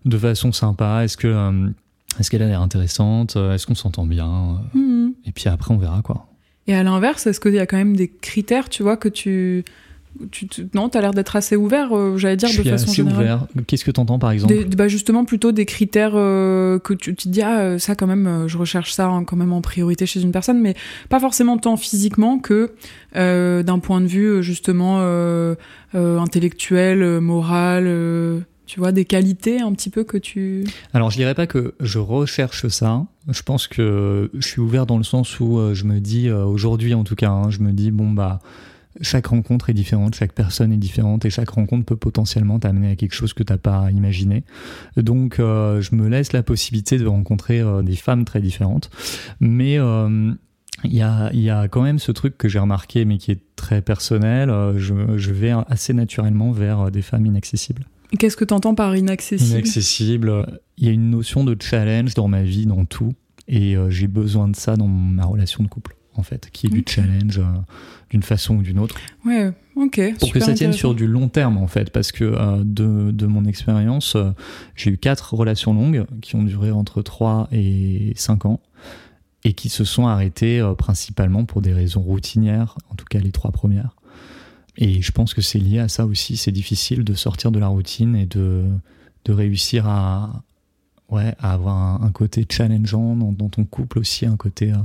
[0.05, 1.73] de façon sympa Est-ce que,
[2.19, 5.13] est-ce qu'elle a l'air intéressante Est-ce qu'on s'entend bien mhm.
[5.27, 6.27] Et puis après, on verra quoi.
[6.67, 9.65] Et à l'inverse, est-ce qu'il y a quand même des critères, tu vois, que tu
[10.31, 13.47] tu, non, tu as l'air d'être assez ouvert, euh, j'allais dire, de façon assez ouvert.
[13.67, 17.29] Qu'est-ce que tu entends par exemple bah Justement, plutôt des critères euh, que tu, te
[17.29, 20.33] dis, ah, euh, ça quand même, je recherche ça quand même en priorité chez une
[20.33, 20.75] personne, mais
[21.09, 22.73] pas forcément tant physiquement que
[23.15, 25.01] d'un point de vue justement
[25.95, 27.85] intellectuel, moral.
[28.67, 30.65] tu vois, des qualités un petit peu que tu...
[30.93, 33.05] Alors, je dirais pas que je recherche ça.
[33.29, 37.05] Je pense que je suis ouvert dans le sens où je me dis, aujourd'hui en
[37.05, 38.41] tout cas, hein, je me dis, bon, bah
[39.01, 42.97] chaque rencontre est différente, chaque personne est différente et chaque rencontre peut potentiellement t'amener à
[42.97, 44.45] quelque chose que t'as pas imaginé.
[44.97, 48.91] Donc euh, je me laisse la possibilité de rencontrer euh, des femmes très différentes,
[49.41, 50.33] mais euh,
[50.85, 53.41] il y, a, y a quand même ce truc que j'ai remarqué mais qui est
[53.57, 54.51] très personnel.
[54.77, 57.87] Je, je vais assez naturellement vers des femmes inaccessibles.
[58.19, 59.51] Qu'est-ce que tu entends par inaccessible?
[59.51, 63.15] Inaccessible, il y a une notion de challenge dans ma vie, dans tout,
[63.49, 66.85] et j'ai besoin de ça dans ma relation de couple en fait, qui est du
[66.87, 67.45] challenge euh,
[68.11, 68.97] d'une façon ou d'une autre.
[69.25, 70.01] Ouais, ok.
[70.19, 73.27] Pour que ça tienne sur du long terme, en fait, parce que euh, de, de,
[73.27, 74.31] mon expérience, euh,
[74.77, 78.61] j'ai eu quatre relations longues qui ont duré entre 3 et 5 ans
[79.45, 83.53] et qui se sont arrêtées principalement pour des raisons routinières, en tout cas les trois
[83.53, 83.95] premières.
[84.79, 86.39] et je pense que c'est lié à ça aussi.
[86.39, 88.65] C'est difficile de sortir de la routine et de,
[89.27, 90.43] de réussir à,
[91.11, 94.77] ouais, à avoir un, côté challengeant dans, ton couple aussi, un côté euh,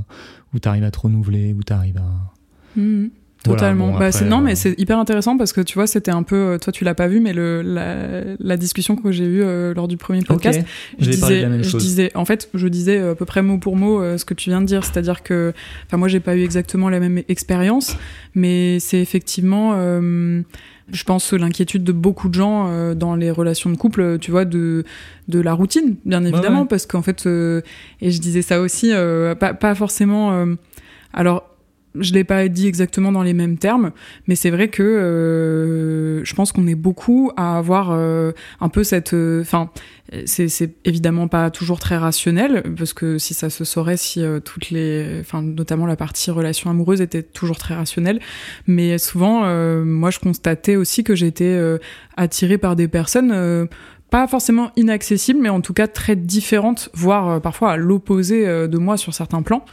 [0.54, 2.80] où tu arrives à te renouveler, où tu arrives à.
[2.80, 3.08] Mmh.
[3.42, 3.98] Totalement.
[3.98, 6.58] bah, non, mais euh, c'est hyper intéressant parce que tu vois, c'était un peu, euh,
[6.58, 9.88] toi tu l'as pas vu, mais le, la, la discussion que j'ai eue euh, lors
[9.88, 10.60] du premier podcast,
[10.98, 14.24] je, disais, je disais, en fait, je disais à peu près mot pour mot ce
[14.24, 15.54] que tu viens de dire, c'est-à-dire que,
[15.86, 17.96] enfin, moi j'ai pas eu exactement la même expérience,
[18.34, 19.72] mais c'est effectivement,
[20.92, 24.84] je pense, l'inquiétude de beaucoup de gens dans les relations de couple, tu vois, de,
[25.28, 28.92] de la routine, bien évidemment, parce qu'en fait, et je disais ça aussi,
[29.38, 30.46] pas, pas forcément.
[31.12, 31.44] alors,
[31.94, 33.90] je l'ai pas dit exactement dans les mêmes termes,
[34.26, 38.84] mais c'est vrai que euh, je pense qu'on est beaucoup à avoir euh, un peu
[38.84, 39.70] cette, euh, enfin,
[40.24, 40.48] c'est,
[40.84, 45.42] évidemment pas toujours très rationnel parce que si ça se saurait, si toutes les, enfin,
[45.42, 48.20] notamment la partie relation amoureuse était toujours très rationnelle,
[48.66, 49.44] mais souvent,
[49.84, 51.56] moi, je constatais aussi que j'étais
[52.16, 53.68] attirée par des personnes
[54.10, 58.66] pas forcément inaccessible, mais en tout cas très différente, voire euh, parfois à l'opposé euh,
[58.66, 59.64] de moi sur certains plans.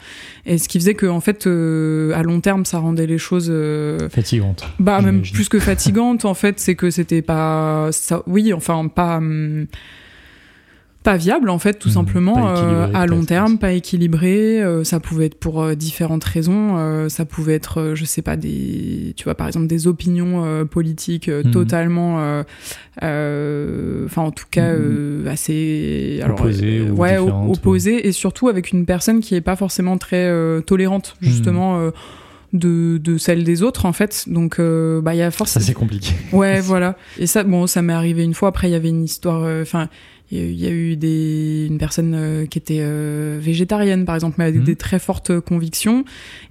[0.46, 3.52] Et ce qui faisait que, en fait, euh, à long terme, ça rendait les choses
[4.10, 4.64] fatigantes.
[4.80, 6.26] Bah même plus que fatigantes.
[6.26, 8.24] en fait, c'est que c'était pas ça.
[8.28, 9.18] Oui, enfin pas.
[9.18, 9.68] Hum,
[11.08, 15.00] pas viable en fait tout mmh, simplement euh, à long terme pas équilibré euh, ça
[15.00, 19.36] pouvait être pour euh, différentes raisons ça pouvait être je sais pas des tu vois
[19.36, 21.52] par exemple des opinions politiques mmh.
[21.52, 22.44] totalement
[23.02, 25.28] enfin en tout cas mmh.
[25.30, 30.30] assez alors opposées ouais opposées et surtout avec une personne qui est pas forcément très
[30.64, 31.90] tolérante justement
[32.54, 34.24] de, de celle des autres en fait.
[34.28, 36.14] Donc bah il y a forcément ça c'est compliqué.
[36.32, 36.96] Ouais voilà.
[37.18, 38.50] Et ça bon ça m'est arrivé une fois.
[38.50, 39.90] Après il y avait une histoire enfin
[40.30, 44.46] il y a eu des, une personne euh, qui était euh, végétarienne, par exemple, mais
[44.46, 44.64] avec mhm.
[44.66, 46.04] des très fortes convictions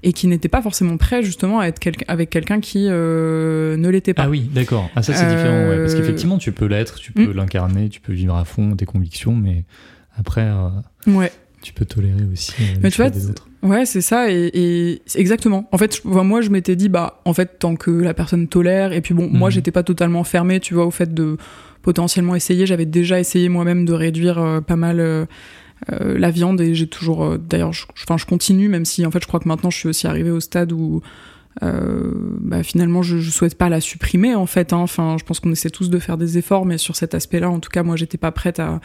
[0.02, 4.14] et qui n'était pas forcément prêt, justement, à être avec quelqu'un qui euh, ne l'était
[4.14, 4.24] pas.
[4.24, 4.88] Ah oui, d'accord.
[4.96, 7.36] Ah, ça, c'est différent, ouais, parce qu'effectivement, tu peux l'être, tu peux hmm.
[7.36, 9.64] l'incarner, tu peux vivre à fond tes convictions, mais
[10.18, 10.48] après,
[11.06, 11.30] ouais.
[11.60, 13.46] tu peux tolérer aussi mais tu vois, des autres.
[13.62, 15.68] Ouais, c'est ça, et, et exactement.
[15.72, 19.02] En fait, moi, je m'étais dit, bah, en fait, tant que la personne tolère, et
[19.02, 19.54] puis bon, moi, mhm.
[19.54, 21.36] j'étais pas totalement fermé, tu vois, au fait de
[21.86, 22.66] potentiellement essayer.
[22.66, 25.24] J'avais déjà essayé moi-même de réduire euh, pas mal euh,
[25.92, 29.28] euh, la viande et j'ai toujours, d'ailleurs, enfin, je, continue, même si en fait, je
[29.28, 31.00] crois que maintenant, je suis aussi arrivée au stade où
[31.62, 34.72] bah, finalement, je, je souhaite pas la supprimer en fait.
[34.72, 34.78] Hein.
[34.78, 37.60] Enfin, je pense qu'on essaie tous de faire des efforts, mais sur cet aspect-là, en
[37.60, 38.80] tout cas, moi, j'étais pas prête à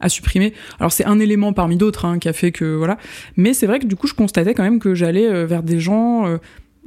[0.00, 0.52] à supprimer.
[0.80, 2.98] Alors c'est un élément parmi d'autres hein, qui a fait que voilà.
[3.36, 6.24] Mais c'est vrai que du coup je constatais quand même que j'allais vers des gens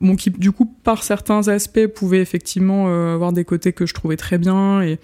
[0.01, 4.17] bon, qui du coup par certains aspects pouvaient effectivement avoir des côtés que je trouvais
[4.17, 4.99] très bien et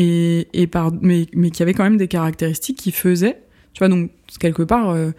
[0.00, 3.40] et, par, mais, mais qui avait quand même des caractéristiques qui faisaient,
[3.72, 5.10] tu vois, donc quelque part, euh,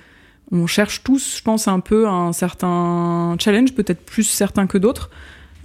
[0.51, 5.09] on cherche tous, je pense, un peu un certain challenge, peut-être plus certain que d'autres,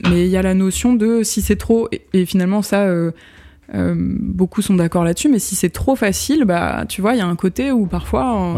[0.03, 3.13] mais il y a la notion de si c'est trop, et, finalement ça, euh,
[3.75, 7.23] euh, beaucoup sont d'accord là-dessus, mais si c'est trop facile, bah, tu vois, il y
[7.23, 8.57] a un côté où parfois...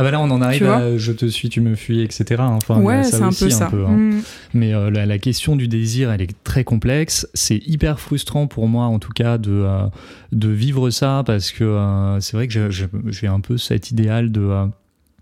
[0.00, 2.40] ah bah là on en arrive à je te suis, tu me fuis, etc.
[2.40, 3.68] Enfin, ouais, c'est un peu ça.
[3.72, 3.96] Hein.
[3.96, 4.22] Mm.
[4.54, 7.28] Mais euh, la, question du désir, elle est très complexe.
[7.34, 9.86] C'est hyper frustrant pour moi, en tout cas, de, euh,
[10.30, 14.68] de vivre ça parce que euh, c'est vrai que j'ai un peu cet idéal de.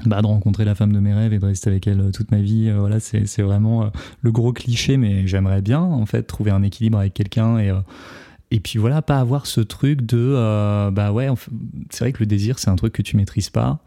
[0.05, 2.43] Bah, de rencontrer la femme de mes rêves et de rester avec elle toute ma
[2.43, 6.99] vie, voilà, c'est vraiment le gros cliché, mais j'aimerais bien en fait trouver un équilibre
[6.99, 7.73] avec quelqu'un et
[8.51, 10.35] et puis voilà, pas avoir ce truc de
[10.91, 11.31] bah ouais,
[11.89, 13.81] c'est vrai que le désir c'est un truc que tu maîtrises pas.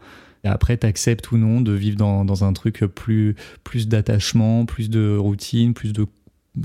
[0.44, 4.64] Et après, tu acceptes ou non de vivre dans, dans un truc plus, plus d'attachement,
[4.64, 6.06] plus de routine, plus de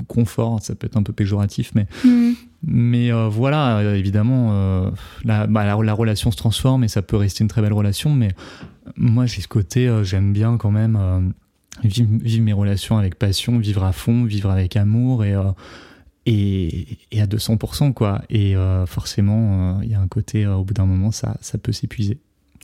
[0.06, 0.60] confort.
[0.62, 2.32] Ça peut être un peu péjoratif, mais, mm.
[2.64, 4.90] mais euh, voilà, évidemment, euh,
[5.24, 8.14] la, bah, la, relation se transforme et ça peut rester une très belle relation.
[8.14, 8.32] Mais
[8.96, 11.34] moi, j'ai ce côté, euh, j'aime bien quand même
[11.84, 15.34] vivre, vivre, mes relations avec passion, vivre à fond, vivre avec amour et.
[16.28, 18.20] Et, et, à 200%, quoi.
[18.30, 18.56] Et
[18.88, 22.18] forcément, il y a un côté, au bout d'un moment, ça, ça peut s'épuiser.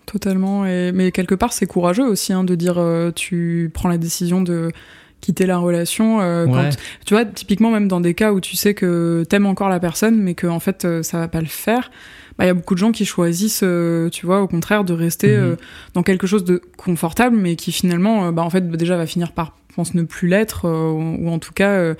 [0.07, 0.66] Totalement.
[0.66, 4.42] Et, mais quelque part, c'est courageux aussi hein, de dire euh, tu prends la décision
[4.42, 4.72] de
[5.20, 6.20] quitter la relation.
[6.20, 6.70] Euh, quand,
[7.07, 10.20] tu vois, typiquement même dans des cas où tu sais que t'aimes encore la personne,
[10.20, 11.90] mais que en fait euh, ça va pas le faire.
[12.36, 13.64] Bah, il y a beaucoup de gens qui choisissent,
[14.11, 15.57] tu vois, au contraire, de rester mhm.
[15.92, 19.55] dans quelque chose de confortable, mais qui finalement, bah, en fait, déjà va finir par,
[19.76, 21.92] pense, ne plus l'être, ou, en tout cas,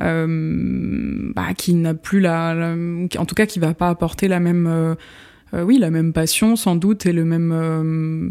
[0.00, 2.74] bah, qui n'a plus la, la,
[3.18, 4.96] en tout cas, qui va pas apporter la même
[5.56, 8.30] euh, oui, la même passion sans doute et le même euh,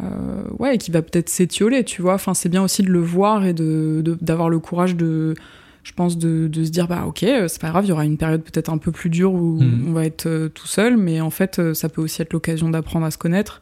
[0.00, 2.14] euh, ouais, qui va peut-être s'étioler, tu vois.
[2.14, 5.34] Enfin, c'est bien aussi de le voir et de d'avoir le courage de,
[5.82, 8.18] je pense, de, de, se dire bah ok, c'est pas grave, il y aura une
[8.18, 9.88] période peut-être un peu plus dure où hmm.
[9.88, 13.10] on va être tout seul, mais en fait, ça peut aussi être l'occasion d'apprendre à
[13.10, 13.60] se connaître.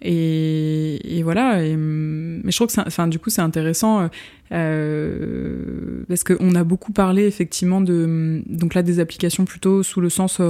[0.00, 1.64] Et, voilà.
[1.64, 4.08] Et, mais je trouve que, enfin, du coup, c'est intéressant
[4.52, 10.10] euh, parce qu'on a beaucoup parlé effectivement de, donc là, des applications plutôt sous le
[10.10, 10.40] sens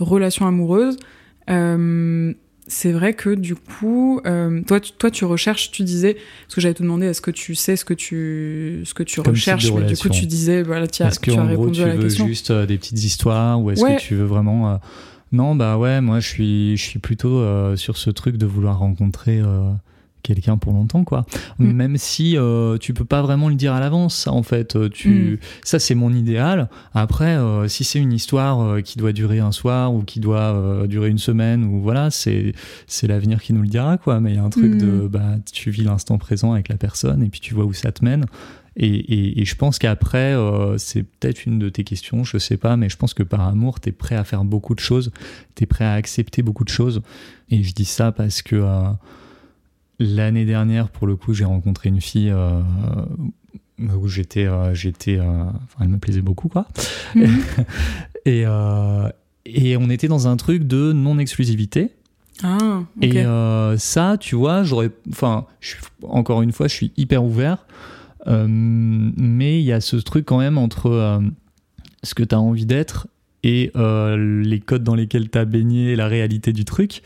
[0.00, 0.96] relation amoureuse.
[1.50, 2.32] Euh,
[2.68, 6.60] c'est vrai que du coup, euh, toi, tu, toi, tu recherches, tu disais, parce que
[6.60, 9.84] j'allais te demander, est-ce que tu sais ce que tu, ce que tu recherches, mais
[9.84, 12.08] du coup, tu disais, voilà, tu as, est-ce que, tu as répondu gros, tu veux
[12.08, 14.76] juste euh, des petites histoires, ou est-ce que tu veux vraiment euh,
[15.32, 17.44] Non, bah ouais, moi, je suis, je suis plutôt
[17.76, 19.40] sur ce truc de vouloir rencontrer
[20.26, 21.24] quelqu'un pour longtemps quoi
[21.58, 21.72] mm.
[21.72, 25.08] même si euh, tu peux pas vraiment le dire à l'avance en fait euh, tu
[25.08, 25.38] mm.
[25.62, 29.52] ça c'est mon idéal après euh, si c'est une histoire euh, qui doit durer un
[29.52, 32.52] soir ou qui doit durer une semaine ou voilà c'est
[32.86, 35.08] c'est l'avenir qui nous le dira quoi mais il y a un truc de mm.
[35.08, 38.04] bah tu vis l'instant présent avec la personne et puis tu vois où ça te
[38.04, 38.26] mène
[38.78, 40.34] et, et, et je pense qu'après,
[40.76, 43.80] c'est peut-être une de tes questions, je sais pas, mais je pense que par amour,
[43.80, 45.12] tu es prêt à faire beaucoup de choses,
[45.54, 47.00] tu es prêt à accepter beaucoup de choses.
[47.48, 48.62] Et je dis ça parce que
[49.98, 52.60] L'année dernière, pour le coup, j'ai rencontré une fille euh,
[53.94, 56.66] où j'étais, euh, j'étais, euh, enfin, elle me plaisait beaucoup, quoi.
[57.14, 57.40] Mhm.
[58.26, 58.44] et,
[59.46, 61.92] et on était dans un truc de non-exclusivité.
[62.42, 63.24] Ah, Et
[63.78, 65.46] ça, tu vois, j'aurais, enfin,
[66.02, 67.66] encore une fois, je suis hyper ouvert,
[68.26, 71.22] mais il y a ce truc quand même entre
[72.02, 73.08] ce que tu as envie d'être
[73.46, 77.02] et euh, les codes dans lesquels tu as baigné, la réalité du truc.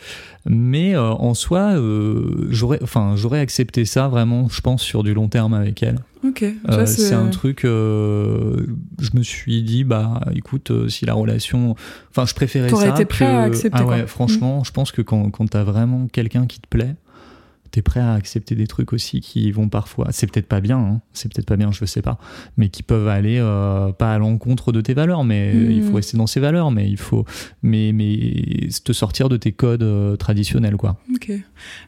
[0.46, 5.12] Mais euh, en soi, euh, j'aurais, enfin, j'aurais accepté ça vraiment, je pense, sur du
[5.12, 5.98] long terme avec elle.
[6.24, 6.42] Ok.
[6.86, 7.60] c'est un truc.
[7.64, 8.64] je
[9.14, 11.76] me suis dit, bah, écoute, si la relation,
[12.10, 12.88] enfin, je préférais ça.
[12.88, 13.78] été prêt à accepter.
[13.78, 16.94] Ah ouais, franchement, je pense que quand, quand t'as vraiment quelqu'un qui te plaît,
[17.70, 21.00] t'es prêt à accepter des trucs aussi qui vont parfois, c'est peut-être pas bien, hein,
[21.12, 22.18] c'est peut-être pas bien, je sais pas,
[22.56, 25.70] mais qui peuvent aller euh, pas à l'encontre de tes valeurs, mais hmm.
[25.70, 27.24] il faut rester dans ces valeurs, mais il faut,
[27.62, 30.96] mais mais te sortir de tes codes euh, traditionnels, quoi.
[31.14, 31.30] Ok.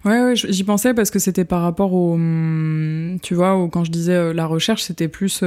[0.05, 3.91] Ouais, ouais j'y pensais parce que c'était par rapport au, hum, tu vois, quand je
[3.91, 5.43] disais euh, la recherche, c'était plus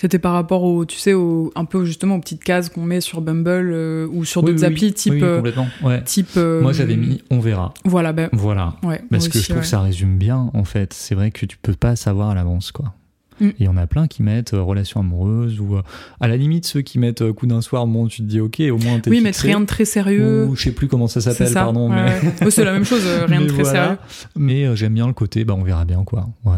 [0.00, 3.00] c'était par rapport au, tu sais, au, un peu justement aux petites cases qu'on met
[3.00, 5.14] sur Bumble euh, ou sur d'autres applis type.
[5.14, 5.66] Oui, euh, complètement.
[5.82, 6.04] Ouais.
[6.04, 6.28] Type.
[6.36, 7.74] Euh, Moi, j'avais mis on verra.
[7.84, 8.28] Voilà, ben.
[8.32, 8.76] Voilà.
[8.84, 10.94] Ouais, Parce que je trouve que ça résume bien, en fait.
[10.94, 12.94] C'est vrai que tu peux pas savoir à l'avance, quoi.
[13.40, 13.46] Mm.
[13.46, 15.78] Et il y en a plein qui mettent relation amoureuse ou
[16.20, 18.78] à la limite ceux qui mettent coup d'un soir, bon, tu te dis ok, au
[18.78, 20.44] moins t'es Oui, mais rien de très sérieux.
[20.44, 21.88] Ou je sais plus comment ça s'appelle, pardon.
[21.88, 22.20] Mais...
[22.50, 23.98] c'est la même chose, rien de très sérieux.
[24.36, 26.28] Mais j'aime bien le côté, bah on verra bien quoi.
[26.44, 26.52] Ouais.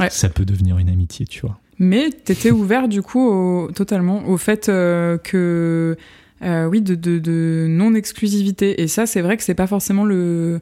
[0.00, 0.10] ouais.
[0.10, 1.58] Ça peut devenir une amitié, tu vois.
[1.82, 5.96] Mais t'étais ouvert du coup totalement au fait euh, que
[6.40, 10.60] euh, oui de, non exclusivité et ça c'est vrai que c'est pas forcément le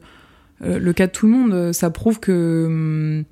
[0.63, 1.73] euh, le cas de tout le monde.
[1.73, 3.23] Ça prouve que hum,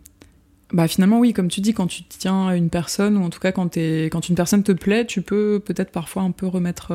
[0.71, 3.39] bah finalement oui comme tu dis quand tu tiens à une personne ou en tout
[3.39, 6.93] cas quand quand une personne te plaît tu peux peut-être parfois un peu remettre.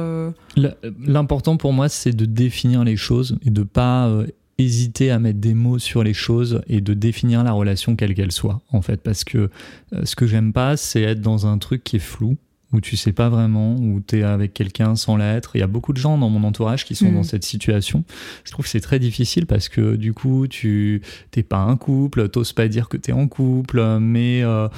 [1.00, 4.16] L'important pour moi c'est de définir les choses et de pas
[4.58, 8.32] hésiter à mettre des mots sur les choses et de définir la relation quelle qu'elle
[8.32, 9.00] soit en fait.
[9.00, 9.50] Parce que
[9.92, 12.36] euh, ce que j'aime pas c'est être dans un truc qui est flou
[12.72, 15.52] où tu sais pas vraiment où tu es avec quelqu'un sans l'être.
[15.54, 17.14] Il y a beaucoup de gens dans mon entourage qui sont mm.
[17.14, 18.04] dans cette situation.
[18.42, 22.28] Je trouve que c'est très difficile parce que du coup tu t'es pas un couple
[22.28, 24.68] t'oses pas dire que tu es en couple mais euh,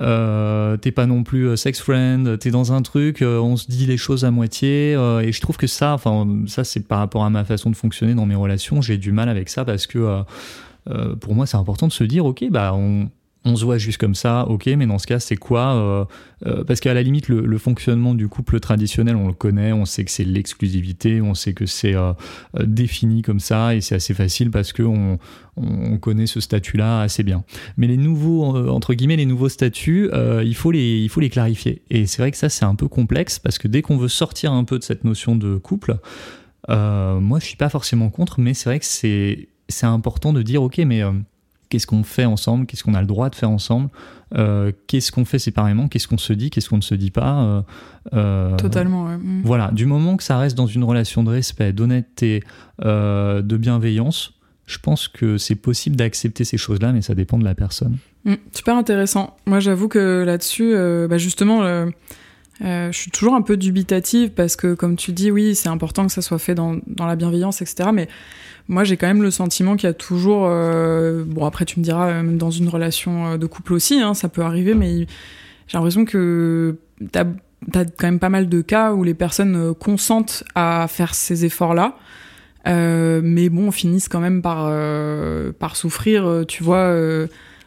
[0.00, 3.66] euh, t'es pas non plus euh, sex friend, t'es dans un truc, euh, on se
[3.66, 7.24] dit les choses à moitié, et je trouve que ça, enfin ça c'est par rapport
[7.24, 10.22] à ma façon de fonctionner dans mes relations, j'ai du mal avec ça parce que
[11.20, 13.08] pour moi c'est important de se dire ok bah on,
[13.46, 16.04] on se voit juste comme ça, ok, mais dans ce cas, c'est quoi euh,
[16.46, 20.04] euh, Parce qu'à la limite, le, fonctionnement du couple traditionnel, on le connaît, on sait
[20.04, 22.12] que c'est l'exclusivité, on sait que c'est euh,
[22.60, 25.18] défini comme ça, et c'est assez facile parce que on,
[26.02, 27.44] connaît ce statut-là assez bien.
[27.78, 30.10] Mais les nouveaux, entre guillemets, les nouveaux statuts,
[30.44, 31.80] il faut les, il faut les clarifier.
[31.88, 34.52] Et c'est vrai que ça, c'est un peu complexe parce que dès qu'on veut sortir
[34.52, 35.96] un peu de cette notion de couple,
[36.68, 40.76] moi, je suis pas forcément contre, mais c'est vrai que c'est important de dire, ok,
[40.84, 41.02] mais
[41.68, 43.88] qu'est-ce qu'on fait ensemble, qu'est-ce qu'on a le droit de faire ensemble,
[44.34, 47.42] euh, qu'est-ce qu'on fait séparément, qu'est-ce qu'on se dit, qu'est-ce qu'on ne se dit pas.
[47.42, 47.62] Euh,
[48.14, 49.16] euh, Totalement, ouais.
[49.16, 49.42] Mm.
[49.44, 52.42] Voilà, du moment que ça reste dans une relation de respect, d'honnêteté,
[52.82, 54.32] de bienveillance,
[54.66, 57.98] je pense que c'est possible d'accepter ces choses-là, mais ça dépend de la personne.
[58.24, 58.34] Mm.
[58.52, 59.36] super intéressant.
[59.46, 60.74] Moi, j'avoue que là-dessus,
[61.08, 61.62] bah justement,
[62.60, 66.12] je suis toujours un peu dubitative parce que, comme tu dis, oui, c'est important que
[66.12, 67.90] ça soit fait dans, dans la bienveillance, etc.
[67.92, 68.08] Mais
[68.68, 71.84] moi j'ai quand même le sentiment qu'il y a toujours euh, bon après tu me
[71.84, 75.06] diras euh, même dans une relation euh, de couple aussi hein, ça peut arriver mais
[75.68, 76.76] j'ai l'impression que
[77.12, 77.24] t'as
[77.74, 81.74] as quand même pas mal de cas où les personnes consentent à faire ces efforts
[81.74, 81.96] là
[82.64, 84.70] mais bon finissent quand même par
[85.58, 86.94] par souffrir tu vois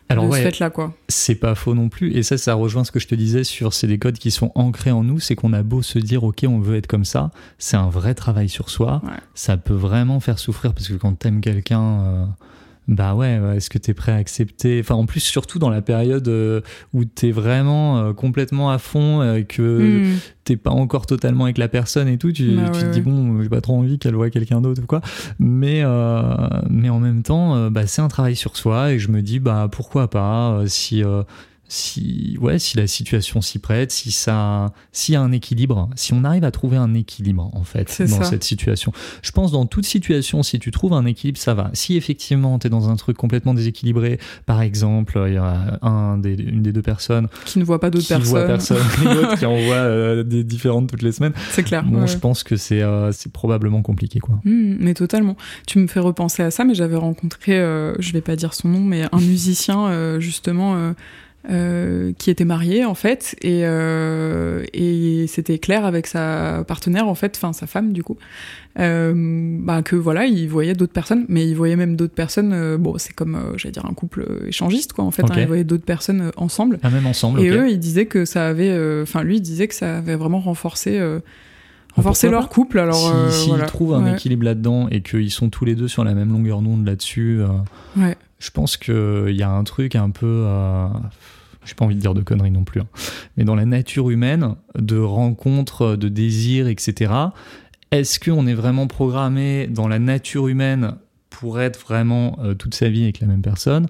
[0.10, 0.93] Alors de ouais, ce fait-là, quoi.
[1.07, 2.16] C'est pas faux non plus.
[2.16, 4.51] Et ça, ça rejoint ce que je te disais sur c'est des codes qui sont
[4.55, 5.20] ancrés en nous.
[5.20, 7.32] C'est qu'on a beau se dire, ok, on veut être comme ça.
[7.60, 9.01] C'est un vrai travail sur soi.
[9.03, 9.12] Ouais.
[9.36, 12.26] Ça peut vraiment faire souffrir parce que quand t'aimes quelqu'un, euh,
[12.90, 14.80] bah ouais, est-ce que t'es prêt à accepter?
[14.82, 16.60] Enfin, en plus, surtout dans la période euh,
[16.94, 20.18] où t'es vraiment euh, complètement à fond, euh, que Hmm.
[20.44, 23.00] t'es pas encore totalement avec la personne et tout, tu, Bah tu ouais, te dis
[23.00, 23.06] ouais.
[23.06, 25.02] bon, j'ai pas trop envie qu'elle voit quelqu'un d'autre ou quoi.
[25.38, 26.24] Mais euh,
[26.70, 29.68] mais en même temps, bah, c'est un travail sur soi et je me dis bah
[29.72, 31.22] pourquoi pas si euh,
[31.70, 36.14] si ouais si la situation s'y prête, si ça s'il y a un équilibre, si
[36.14, 38.24] on arrive à trouver un équilibre en fait dans ça.
[38.24, 38.92] cette situation.
[39.22, 41.70] Je pense dans toute situation, si tu trouves un équilibre, ça va.
[41.74, 46.34] Si effectivement t'es dans un truc complètement déséquilibré, par exemple, il y a un des,
[46.34, 48.78] une des deux personnes Qui ne voit pas d'autres voit personnes.
[48.78, 51.34] personne et qui envoie euh, des différentes toutes les semaines.
[51.52, 51.84] C'est clair.
[51.84, 52.08] Bon, ouais.
[52.08, 54.40] je pense que c'est euh, c'est probablement compliqué quoi.
[54.44, 55.38] Hmm, mais totalement.
[55.68, 58.70] Tu me fais repenser à ça, mais j'avais rencontré, euh, je vais pas dire son
[58.70, 60.94] nom, mais un musicien justement
[61.50, 67.16] euh, qui était marié en fait, et, euh, et c'était clair avec sa partenaire en
[67.16, 68.18] fait, enfin sa femme du coup,
[68.80, 69.14] euh,
[69.62, 72.76] bah, que voilà, il voyait d'autres personnes, mais il voyait même d'autres personnes.
[72.78, 75.24] bon, c'est comme, j'allais dire un couple échangiste quoi en fait.
[75.24, 76.78] Hein, il voyait d'autres personnes ensemble.
[76.84, 77.40] Ah même ensemble.
[77.42, 80.40] Et eux, ils disaient que ça avait, enfin lui, il disait que ça avait vraiment
[80.40, 81.00] renforcé,
[81.96, 82.80] renforcé pourquoi leur couple.
[82.80, 83.66] Alors, si, euh, s'ils voilà.
[83.66, 84.14] trouvent un Ouais.
[84.14, 87.48] équilibre là-dedans et qu'ils sont tous les deux sur la même longueur d'onde là-dessus, euh,
[87.98, 88.18] Ouais.
[88.40, 90.44] Je pense qu'il y a un truc un peu.
[90.46, 90.88] Euh,
[91.66, 92.88] j'ai pas envie de dire de conneries non plus, hein,
[93.38, 97.12] mais dans la nature humaine, de rencontres, de désirs, etc.
[97.92, 100.96] Est-ce qu'on est vraiment programmé dans la nature humaine
[101.30, 103.88] pour être vraiment euh, toute sa vie avec la même personne?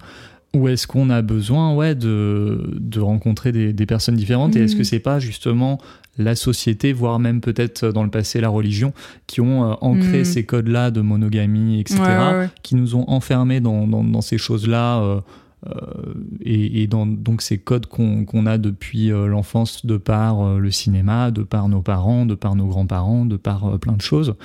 [0.56, 4.56] Ou est-ce qu'on a besoin ouais, de, de rencontrer des, des personnes différentes?
[4.56, 4.84] Et est-ce que Mhm.
[4.86, 5.80] c'est pas justement
[6.20, 8.94] la société, voire même peut-être dans le passé la religion,
[9.26, 10.26] qui ont euh, ancré Mhm.
[10.26, 12.50] ces codes-là de monogamie, etc., Ouais, ouais, ouais.
[12.62, 15.22] qui nous ont enfermés dans, dans, dans ces choses-là euh,
[15.68, 20.58] euh, et, et dans donc ces codes qu'on a depuis euh, l'enfance de par euh,
[20.60, 24.02] le cinéma, de par nos parents, de par nos grands-parents, de par euh, plein de
[24.02, 24.36] choses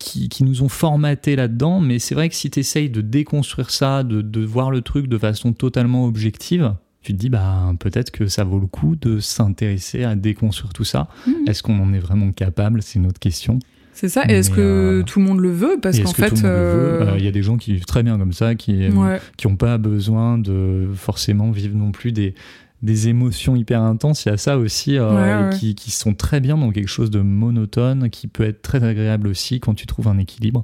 [0.00, 1.78] qui, qui nous ont formatés là-dedans.
[1.80, 5.06] Mais c'est vrai que si tu essayes de déconstruire ça, de, de voir le truc
[5.08, 6.74] de façon totalement objective,
[7.08, 10.84] tu te dis bah peut-être que ça vaut le coup de s'intéresser à déconstruire tout
[10.84, 11.08] ça.
[11.26, 11.34] Mhm.
[11.46, 12.82] Est-ce qu'on en est vraiment capable?
[12.82, 13.58] C'est une autre question.
[13.94, 14.24] C'est ça.
[14.28, 15.78] Et est-ce que euh, tout le monde le veut?
[15.80, 18.34] Parce qu'en fait, euh, Euh, Il y a des gens qui vivent très bien comme
[18.34, 19.20] ça, qui ouais.
[19.38, 22.34] qui n'ont pas besoin de forcément vivre non plus des,
[22.82, 24.26] des émotions hyper intenses.
[24.26, 25.56] Il y a ça aussi, euh, Ouais, ouais.
[25.58, 29.28] Qui, qui sont très bien dans quelque chose de monotone, qui peut être très agréable
[29.28, 30.62] aussi quand tu trouves un équilibre.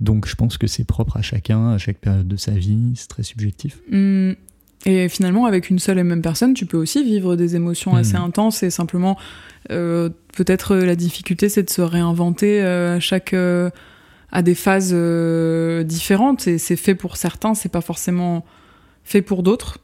[0.00, 3.08] Donc je pense que c'est propre à chacun, à chaque période de sa vie, c'est
[3.08, 3.80] très subjectif.
[3.90, 4.32] Hmm.
[4.84, 8.16] Et finalement, avec une seule et même personne, tu peux aussi vivre des émotions assez
[8.16, 9.16] intenses et simplement,
[9.70, 13.70] euh, peut-être euh, la difficulté, c'est de se réinventer euh, à chaque, euh,
[14.32, 16.48] à des phases euh, différentes.
[16.48, 18.44] Et c'est fait pour certains, c'est pas forcément
[19.04, 19.78] fait pour d'autres.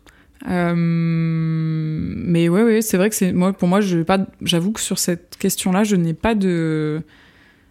[0.48, 4.80] Euh, mais ouais, ouais, c'est vrai que c'est moi, pour moi, je pas, j'avoue que
[4.80, 7.02] sur cette question-là, je n'ai pas de,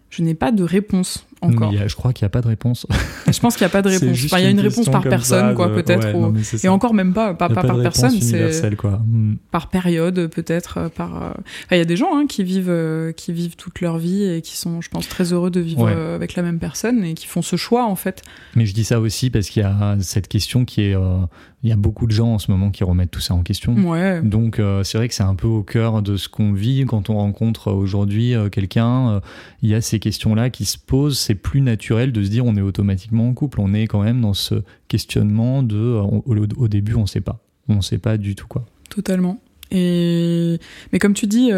[0.08, 1.72] je n'ai pas de réponse encore.
[1.72, 2.86] A- je crois qu'il n'y a pas de réponse.
[3.30, 4.18] Je pense qu'il n'y a pas de réponse.
[4.24, 6.14] Enfin, il y a une réponse par personne, ça quoi, de- peut-être.
[6.14, 6.34] ouais, ou-
[6.64, 9.00] Et encore même pas, pas, par personne, c'est quoi.
[9.06, 9.34] Hmm.
[9.50, 10.78] par période, peut-être.
[10.78, 11.16] euh, Par.
[11.22, 13.98] euh, enfin, il y a des gens hein, qui vivent, euh, qui vivent toute leur
[13.98, 15.92] vie et qui sont, je pense, très heureux de vivre Ouais.
[15.94, 18.22] euh, avec la même personne et qui font ce choix, en fait.
[18.54, 20.94] Mais je dis ça aussi parce qu'il y a cette question qui est.
[20.96, 21.18] euh,
[21.64, 23.74] il y a beaucoup de gens en ce moment qui remettent tout ça en question.
[23.88, 24.22] Ouais.
[24.22, 27.10] Donc euh, c'est vrai que c'est un peu au cœur de ce qu'on vit quand
[27.10, 29.10] on rencontre aujourd'hui euh, quelqu'un.
[29.10, 29.20] euh,
[29.62, 31.18] Il y a ces questions-là qui se posent.
[31.18, 33.60] C'est plus naturel de se dire on est automatiquement en couple.
[33.60, 36.22] On est quand même dans ce questionnement de euh, au,
[36.56, 37.40] au début on sait pas.
[37.68, 38.64] On sait pas du tout quoi.
[38.88, 39.40] Totalement.
[39.72, 40.58] Et
[40.92, 41.50] mais comme tu dis,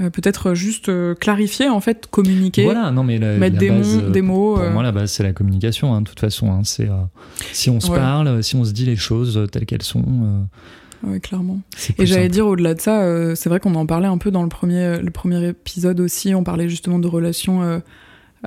[0.00, 3.60] euh, euh, peut-être juste euh, clarifier, en fait, communiquer, Voilà, non mais la, mettre la
[3.60, 4.54] des, base, mots, euh, des mots.
[4.54, 6.50] Pour euh, moi, la base, c'est la communication, hein, de toute façon.
[6.50, 6.60] hein.
[6.64, 6.94] c'est, euh,
[7.52, 7.98] si on se Ouais.
[7.98, 10.04] parle, si on se dit les choses euh, telles qu'elles sont,
[11.04, 11.60] euh, ouais, clairement.
[11.98, 14.42] Et j'allais dire au-delà de ça, euh, c'est vrai qu'on en parlait un peu dans
[14.42, 16.34] le premier, le premier épisode aussi.
[16.34, 17.80] On parlait justement de relations,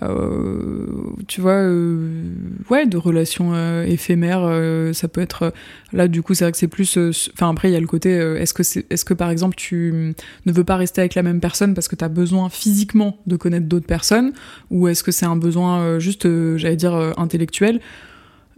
[0.04, 0.86] euh, euh,
[1.28, 2.32] tu vois, euh,
[2.70, 4.44] ouais, de relations euh, éphémères.
[4.44, 5.54] euh, ça peut être
[5.94, 6.98] là, du coup, c'est vrai que c'est plus.
[6.98, 8.18] euh, Enfin, après, il y a le côté.
[8.20, 10.14] euh, est-ce que c'est, est-ce que par exemple, tu
[10.46, 13.36] ne veux pas rester avec la même personne parce que tu as besoin physiquement de
[13.36, 14.34] connaître d'autres personnes,
[14.72, 17.80] ou est-ce que c'est un besoin euh, juste, euh, j'allais dire, euh, intellectuel?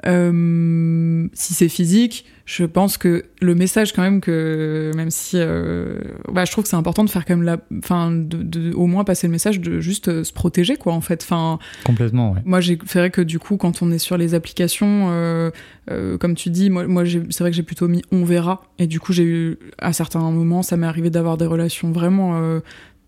[0.06, 6.00] Euh, si c'est physique, je pense que le message quand même que même si euh,
[6.32, 8.88] bah, je trouve que c'est important de faire quand même la enfin de, de- au
[8.88, 12.40] moins passer le message de juste euh, se protéger quoi en fait enfin Complètement, ouais.
[12.46, 15.52] moi j'ai fait vrai que du coup quand on est sur les applications euh,
[15.92, 18.88] euh, comme tu dis moi, moi c'est vrai que j'ai plutôt mis on verra et
[18.88, 22.40] du coup j'ai eu à certains moments ça m'est arrivé d'avoir des relations vraiment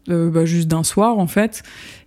[0.10, 1.64] euh, bah, juste d'un soir en fait.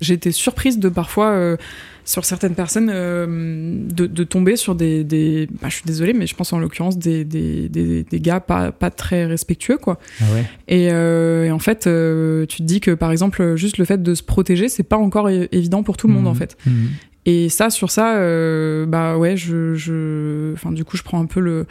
[0.09, 1.57] Été surprise de parfois
[2.05, 6.53] sur certaines personnes de, tomber sur des, des bah, je suis désolée mais je pense
[6.53, 10.45] en l'occurrence des, des, des, gars pas, pas très respectueux quoi ah ouais.
[10.69, 14.69] et, en fait tu te dis que par exemple juste le fait de se protéger
[14.69, 16.37] c'est pas encore évident pour tout le monde en Mhm.
[16.37, 16.89] fait Mhm.
[17.27, 21.25] et ça, sur ça, euh, bah ouais, je, je, enfin, du coup, je prends un
[21.27, 21.65] peu le,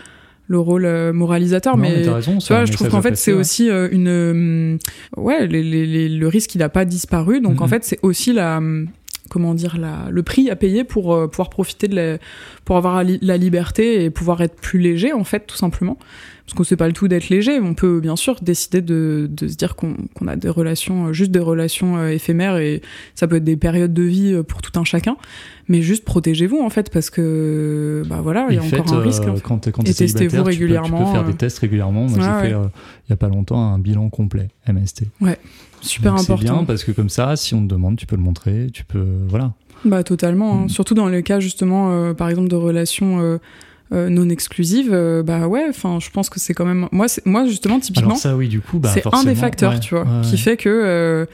[0.47, 3.33] le rôle euh, moralisateur, Non, mais, t'as raison, tu vois, je trouve qu'en fait, c'est
[3.33, 4.77] aussi euh, une, euh,
[5.15, 7.69] ouais, les, les, les- le risque, il n'a pas disparu, donc en Mhm.
[7.69, 8.59] fait, c'est aussi la,
[9.33, 12.17] comment dire, la, le prix à payer pour euh, pouvoir profiter de la,
[12.65, 15.97] pour avoir la li- la liberté et pouvoir être plus léger, en fait, tout simplement.
[16.45, 17.59] Parce que c'est pas le tout d'être léger.
[17.61, 21.13] On peut bien sûr décider de, de se dire qu'on qu'on a des relations, euh,
[21.13, 22.81] juste des relations euh, éphémères et
[23.15, 25.15] ça peut être des périodes de vie pour tout un chacun.
[25.69, 29.23] Mais juste protégez-vous en fait parce que bah voilà, il y a encore un risque.
[29.25, 29.35] hein.
[29.41, 31.59] quand t'es quand Et t'es testez-vous célibataire, tu peux- régulièrement, Tu peux, faire des tests
[31.59, 32.07] régulièrement.
[32.09, 32.67] Moi, Ouais, j'ai fait ouais.
[33.07, 35.03] il y a pas longtemps un bilan complet MST.
[35.83, 36.53] Super Donc, C'est important.
[36.55, 39.05] bien parce que comme ça, si on te demande, tu peux le montrer, tu peux
[39.27, 39.53] voilà.
[39.85, 40.61] Bah totalement.
[40.61, 40.65] hein.
[40.65, 40.69] Mm.
[40.69, 43.37] Surtout dans les cas justement, euh, par exemple de relations euh,
[43.93, 44.91] euh, non exclusives.
[44.93, 45.65] euh, bah ouais.
[45.69, 46.87] Enfin, je pense que c'est quand même.
[46.91, 49.79] Moi, moi justement, typiquement, Alors ça, oui, du coup, bah, c'est un des facteurs, ouais,
[49.79, 50.37] tu vois, ouais, qui ouais.
[50.37, 50.69] fait que.
[50.69, 51.25] euh,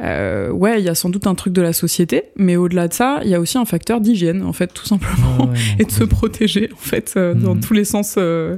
[0.00, 2.92] euh, ouais, il y a sans doute un truc de la société, mais au-delà de
[2.94, 5.90] ça, il y a aussi un facteur d'hygiène, en fait, tout simplement, ouais, et de
[5.92, 7.60] se protéger, en fait, euh, dans Mm.
[7.60, 8.56] tous les sens, euh,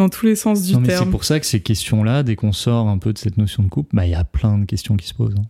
[0.00, 1.10] dans tous les sens du Non, mais c'est terme.
[1.10, 3.94] pour ça que ces questions-là, dès qu'on sort un peu de cette notion de couple,
[3.94, 5.34] bah il y a plein de questions qui se posent.
[5.38, 5.44] hein.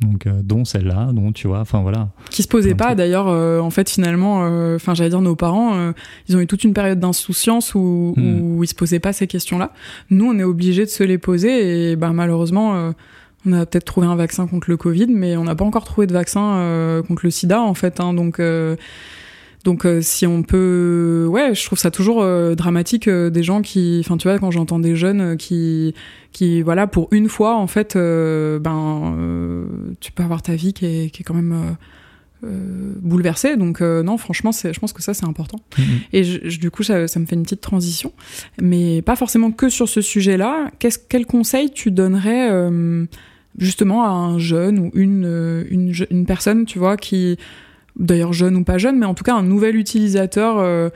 [0.00, 2.10] Donc, euh, dont celle-là, dont tu vois, enfin voilà.
[2.30, 5.92] qui se posaient pas d'ailleurs euh, en fait finalement euh, enfin j'allais dire nos parents
[6.28, 8.40] ils ont eu toute une période d'insouciance où, Hmm.
[8.58, 9.72] où ils se posaient pas ces questions là
[10.10, 12.92] nous on est obligé de se les poser et ben malheureusement
[13.46, 16.06] on a peut-être trouvé un vaccin contre le Covid mais on n'a pas encore trouvé
[16.06, 18.38] de vaccin contre le sida en fait hein, donc
[19.66, 23.60] donc euh, si on peut ouais je trouve ça toujours euh, dramatique euh, des gens
[23.60, 25.94] qui enfin tu vois quand j'entends des jeunes qui
[26.32, 29.64] qui voilà pour une fois en fait euh, ben euh,
[30.00, 31.76] tu peux avoir ta vie qui est, qui est quand même
[32.44, 33.56] euh, bouleversée.
[33.56, 35.58] Donc euh, non franchement c'est je pense que ça c'est important.
[36.12, 38.12] Et je- je- du coup ça, ça me fait une petite transition.
[38.60, 43.04] Mais pas forcément que sur ce sujet là qu'est-ce quel conseil tu donnerais euh,
[43.58, 47.38] justement à un jeune ou une une, une personne tu vois qui
[47.98, 50.90] d'ailleurs jeune ou pas jeune mais en tout cas un nouvel utilisateur euh,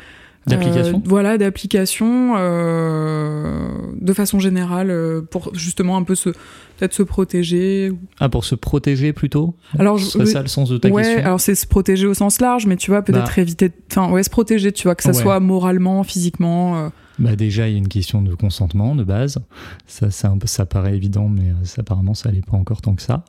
[0.46, 3.68] D'application euh, voilà, d'application euh,
[4.01, 7.92] de façon générale euh, pour justement un peu se peut-être se protéger.
[8.20, 9.55] Ah, pour se protéger plutôt?
[9.78, 11.24] Alors je- Ce serait ça le sens de ta ouais, question?
[11.24, 13.42] alors c'est se protéger au sens large, mais tu vois peut-être Bah.
[13.42, 15.14] éviter, enfin ouais, se protéger, tu vois que ça Ouais.
[15.14, 16.90] soit moralement, physiquement.
[17.21, 19.39] Bah déjà, il y a une question de consentement de base.
[19.87, 20.09] Ça,
[20.39, 23.25] peu, ça paraît évident, mais euh, ça, apparemment, ça l'est pas encore tant que ça.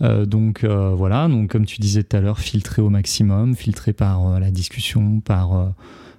[0.00, 1.28] Euh, donc euh, voilà.
[1.28, 5.20] Donc comme tu disais tout à l'heure, filtrer au maximum, filtrer par euh, la discussion,
[5.20, 5.68] par euh,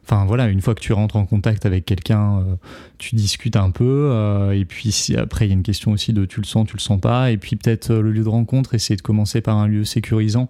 [0.08, 2.56] Enfin voilà, une fois que tu rentres en contact avec quelqu'un, euh,
[3.00, 6.14] tu discutes un peu, euh, et puis si, après il y a une question aussi
[6.14, 8.30] de tu le sens, tu le sens pas, et puis peut-être euh, le lieu de
[8.30, 10.48] rencontre, essayer de commencer par un lieu sécurisant,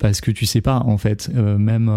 [0.00, 1.90] parce que tu sais pas en fait, même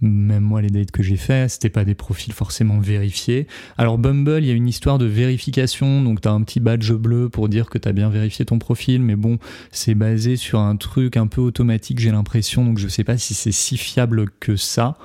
[0.00, 3.46] même moi les dates que j'ai fait, c'était pas des profils forcément vérifiés.
[3.76, 6.92] Alors Bumble, il y a une histoire de vérification, donc tu as un petit badge
[6.92, 9.38] bleu pour dire que tu as bien vérifié ton profil, mais bon,
[9.70, 13.34] c'est basé sur un truc un peu automatique, j'ai l'impression, donc je sais pas si
[13.34, 14.96] c'est si fiable que ça.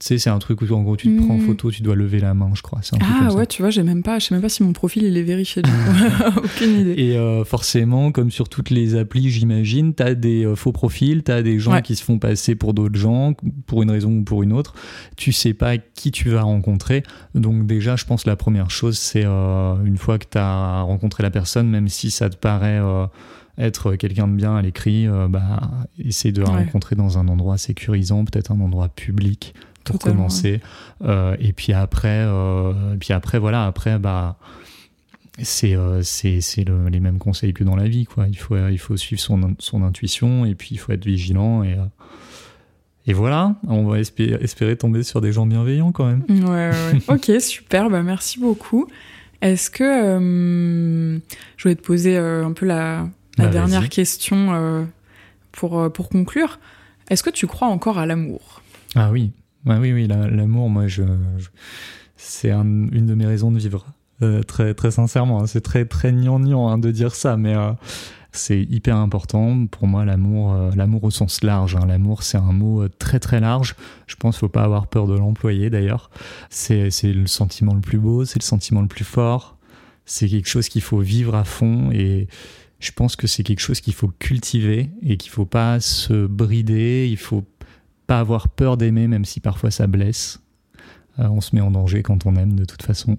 [0.00, 1.42] Tu sais, c'est un truc où en gros tu te prends en Hmm.
[1.46, 2.78] photo, tu dois lever la main, je crois.
[2.92, 3.36] Un Ah ça.
[3.36, 5.22] ouais, tu vois, j'ai même pas, je sais même pas si mon profil il est
[5.22, 5.60] vérifié.
[5.60, 5.76] Du coup.
[6.42, 6.94] Aucune idée.
[6.96, 11.42] Et euh, forcément, comme sur toutes les applis, j'imagine, t'as des euh, faux profils, t'as
[11.42, 11.82] des gens Ouais.
[11.82, 13.34] qui se font passer pour d'autres gens,
[13.66, 14.72] pour une raison ou pour une autre.
[15.18, 17.02] Tu sais pas qui tu vas rencontrer.
[17.34, 21.22] Donc déjà, je pense que la première chose, c'est euh, une fois que t'as rencontré
[21.22, 22.80] la personne, même si ça te paraît
[23.58, 25.60] être quelqu'un de bien à l'écrit, euh, bah,
[25.98, 26.56] essaie de la Ouais.
[26.64, 29.52] rencontrer dans un endroit sécurisant, peut-être un endroit public
[29.90, 30.60] pour Totalement, commencer.
[31.02, 34.36] Euh, et puis après, euh, puis après, voilà, après, bah
[35.42, 38.26] c'est euh, c'est c'est le- les mêmes conseils que dans la vie quoi.
[38.28, 41.76] Il faut il faut suivre son son intuition et puis il faut être vigilant et
[43.06, 43.54] et voilà.
[43.66, 46.24] On va espérer, espérer tomber sur des gens bienveillants quand même.
[46.46, 46.70] Ouais,
[47.08, 48.86] ok, super, bah merci beaucoup.
[49.40, 51.18] Est-ce que euh,
[51.56, 54.84] je voulais te poser euh, un peu la, la Bah, dernière question euh,
[55.50, 56.58] pour, pour conclure.
[57.08, 58.60] Est-ce que tu crois encore à l'amour?
[58.94, 59.32] Ah oui
[59.66, 61.02] ah oui oui la- l'amour moi je,
[62.16, 63.86] c'est un- une de mes raisons de vivre
[64.22, 65.46] Euh, très très sincèrement hein.
[65.46, 67.72] c'est très très gnangnan hein, de dire ça mais euh,
[68.32, 69.66] c'est hyper important.
[69.66, 71.86] Pour moi l'amour euh, l'amour au sens large hein.
[71.86, 73.74] l'amour c'est un mot très très large.
[74.06, 76.10] Je pense qu'il faut pas avoir peur de l'employer d'ailleurs.
[76.50, 79.56] C'est le sentiment le plus beau c'est le sentiment le plus fort.
[80.04, 82.28] C'est quelque chose qu'il faut vivre à fond et
[82.78, 87.08] je pense que c'est quelque chose qu'il faut cultiver et qu'il faut pas se brider.
[87.10, 87.44] Il faut
[88.10, 90.40] pas avoir peur d'aimer même si parfois ça blesse
[91.20, 93.18] Euh, on se met en danger quand on aime de toute façon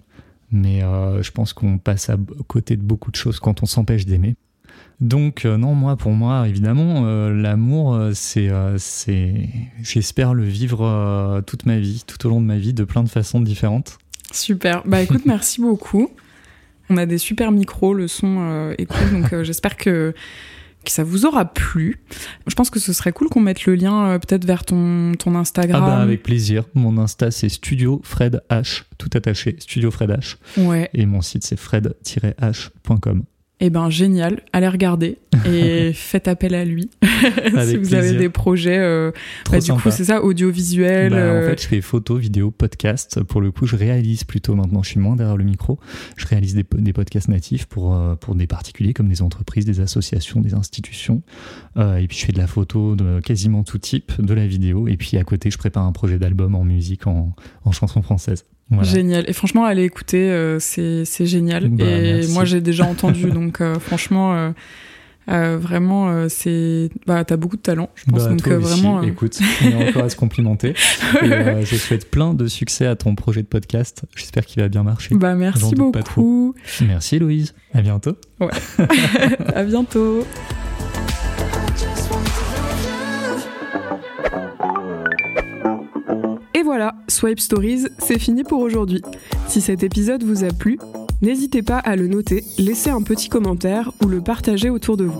[0.52, 2.18] mais euh, je pense qu'on passe à
[2.48, 4.36] côté de beaucoup de choses quand on s'empêche d'aimer
[5.00, 9.48] Donc non, moi pour moi évidemment l'amour c'est c'est
[9.82, 13.10] j'espère le vivre toute ma vie, tout au long de ma vie de plein de
[13.10, 13.98] façons différentes.
[14.34, 14.84] Super.
[14.86, 16.10] Bah écoute, merci beaucoup.
[16.90, 20.14] On a des super micros, le son est cool, donc j'espère que
[20.84, 22.02] que ça vous aura plu.
[22.48, 25.36] Je pense que ce serait cool qu'on mette le lien euh, peut-être vers ton, ton
[25.36, 25.84] Instagram.
[25.84, 26.64] Ah bah avec plaisir.
[26.74, 30.38] Mon Insta c'est Studio Fred H, tout attaché, Studio Fred H.
[30.58, 30.90] Ouais.
[30.94, 33.24] Et mon site c'est fred-h.com.
[33.64, 36.90] Eh ben génial, allez regarder et faites appel à lui
[37.64, 38.80] si vous avez des projets.
[38.80, 39.12] Euh,
[39.52, 41.12] bah, du coup, c'est ça, audiovisuel.
[41.12, 43.22] Bah, en euh, fait, je fais photos, vidéos, podcasts.
[43.22, 44.82] Pour le coup, je réalise plutôt maintenant.
[44.82, 45.80] Je suis moins derrière le micro.
[46.18, 49.80] Je réalise des, des podcasts natifs pour euh, pour des particuliers comme des entreprises, des
[49.80, 51.22] associations, des institutions.
[51.78, 54.88] et puis je fais de la photo de quasiment tout type, de la vidéo.
[54.88, 58.44] Et puis à côté, je prépare un projet d'album en musique en, en chanson française.
[58.82, 59.26] Génial.
[59.28, 61.68] Et franchement, allez écouter, euh, c'est, c'est génial.
[61.70, 64.54] Bah, et moi, j'ai déjà entendu, donc euh, franchement,
[65.30, 66.90] euh, vraiment, c'est.
[67.06, 68.24] Bah, t'as beaucoup de talent, je pense.
[68.24, 69.02] Bah, donc toi vraiment.
[69.02, 70.70] Écoute, on est encore à se complimenter.
[71.24, 74.04] et, je souhaite plein de succès à ton projet de podcast.
[74.16, 75.16] J'espère qu'il va bien marcher.
[75.16, 76.56] Bah, merci beaucoup.
[76.82, 77.54] Merci, Louise.
[77.74, 78.16] À bientôt.
[78.40, 78.50] Ouais.
[79.56, 80.26] à bientôt.
[86.62, 89.02] Et voilà, Swipe Stories, c'est fini pour aujourd'hui.
[89.48, 90.78] Si cet épisode vous a plu,
[91.24, 95.18] n'hésitez pas à le noter, laisser un petit commentaire ou le partager autour de vous.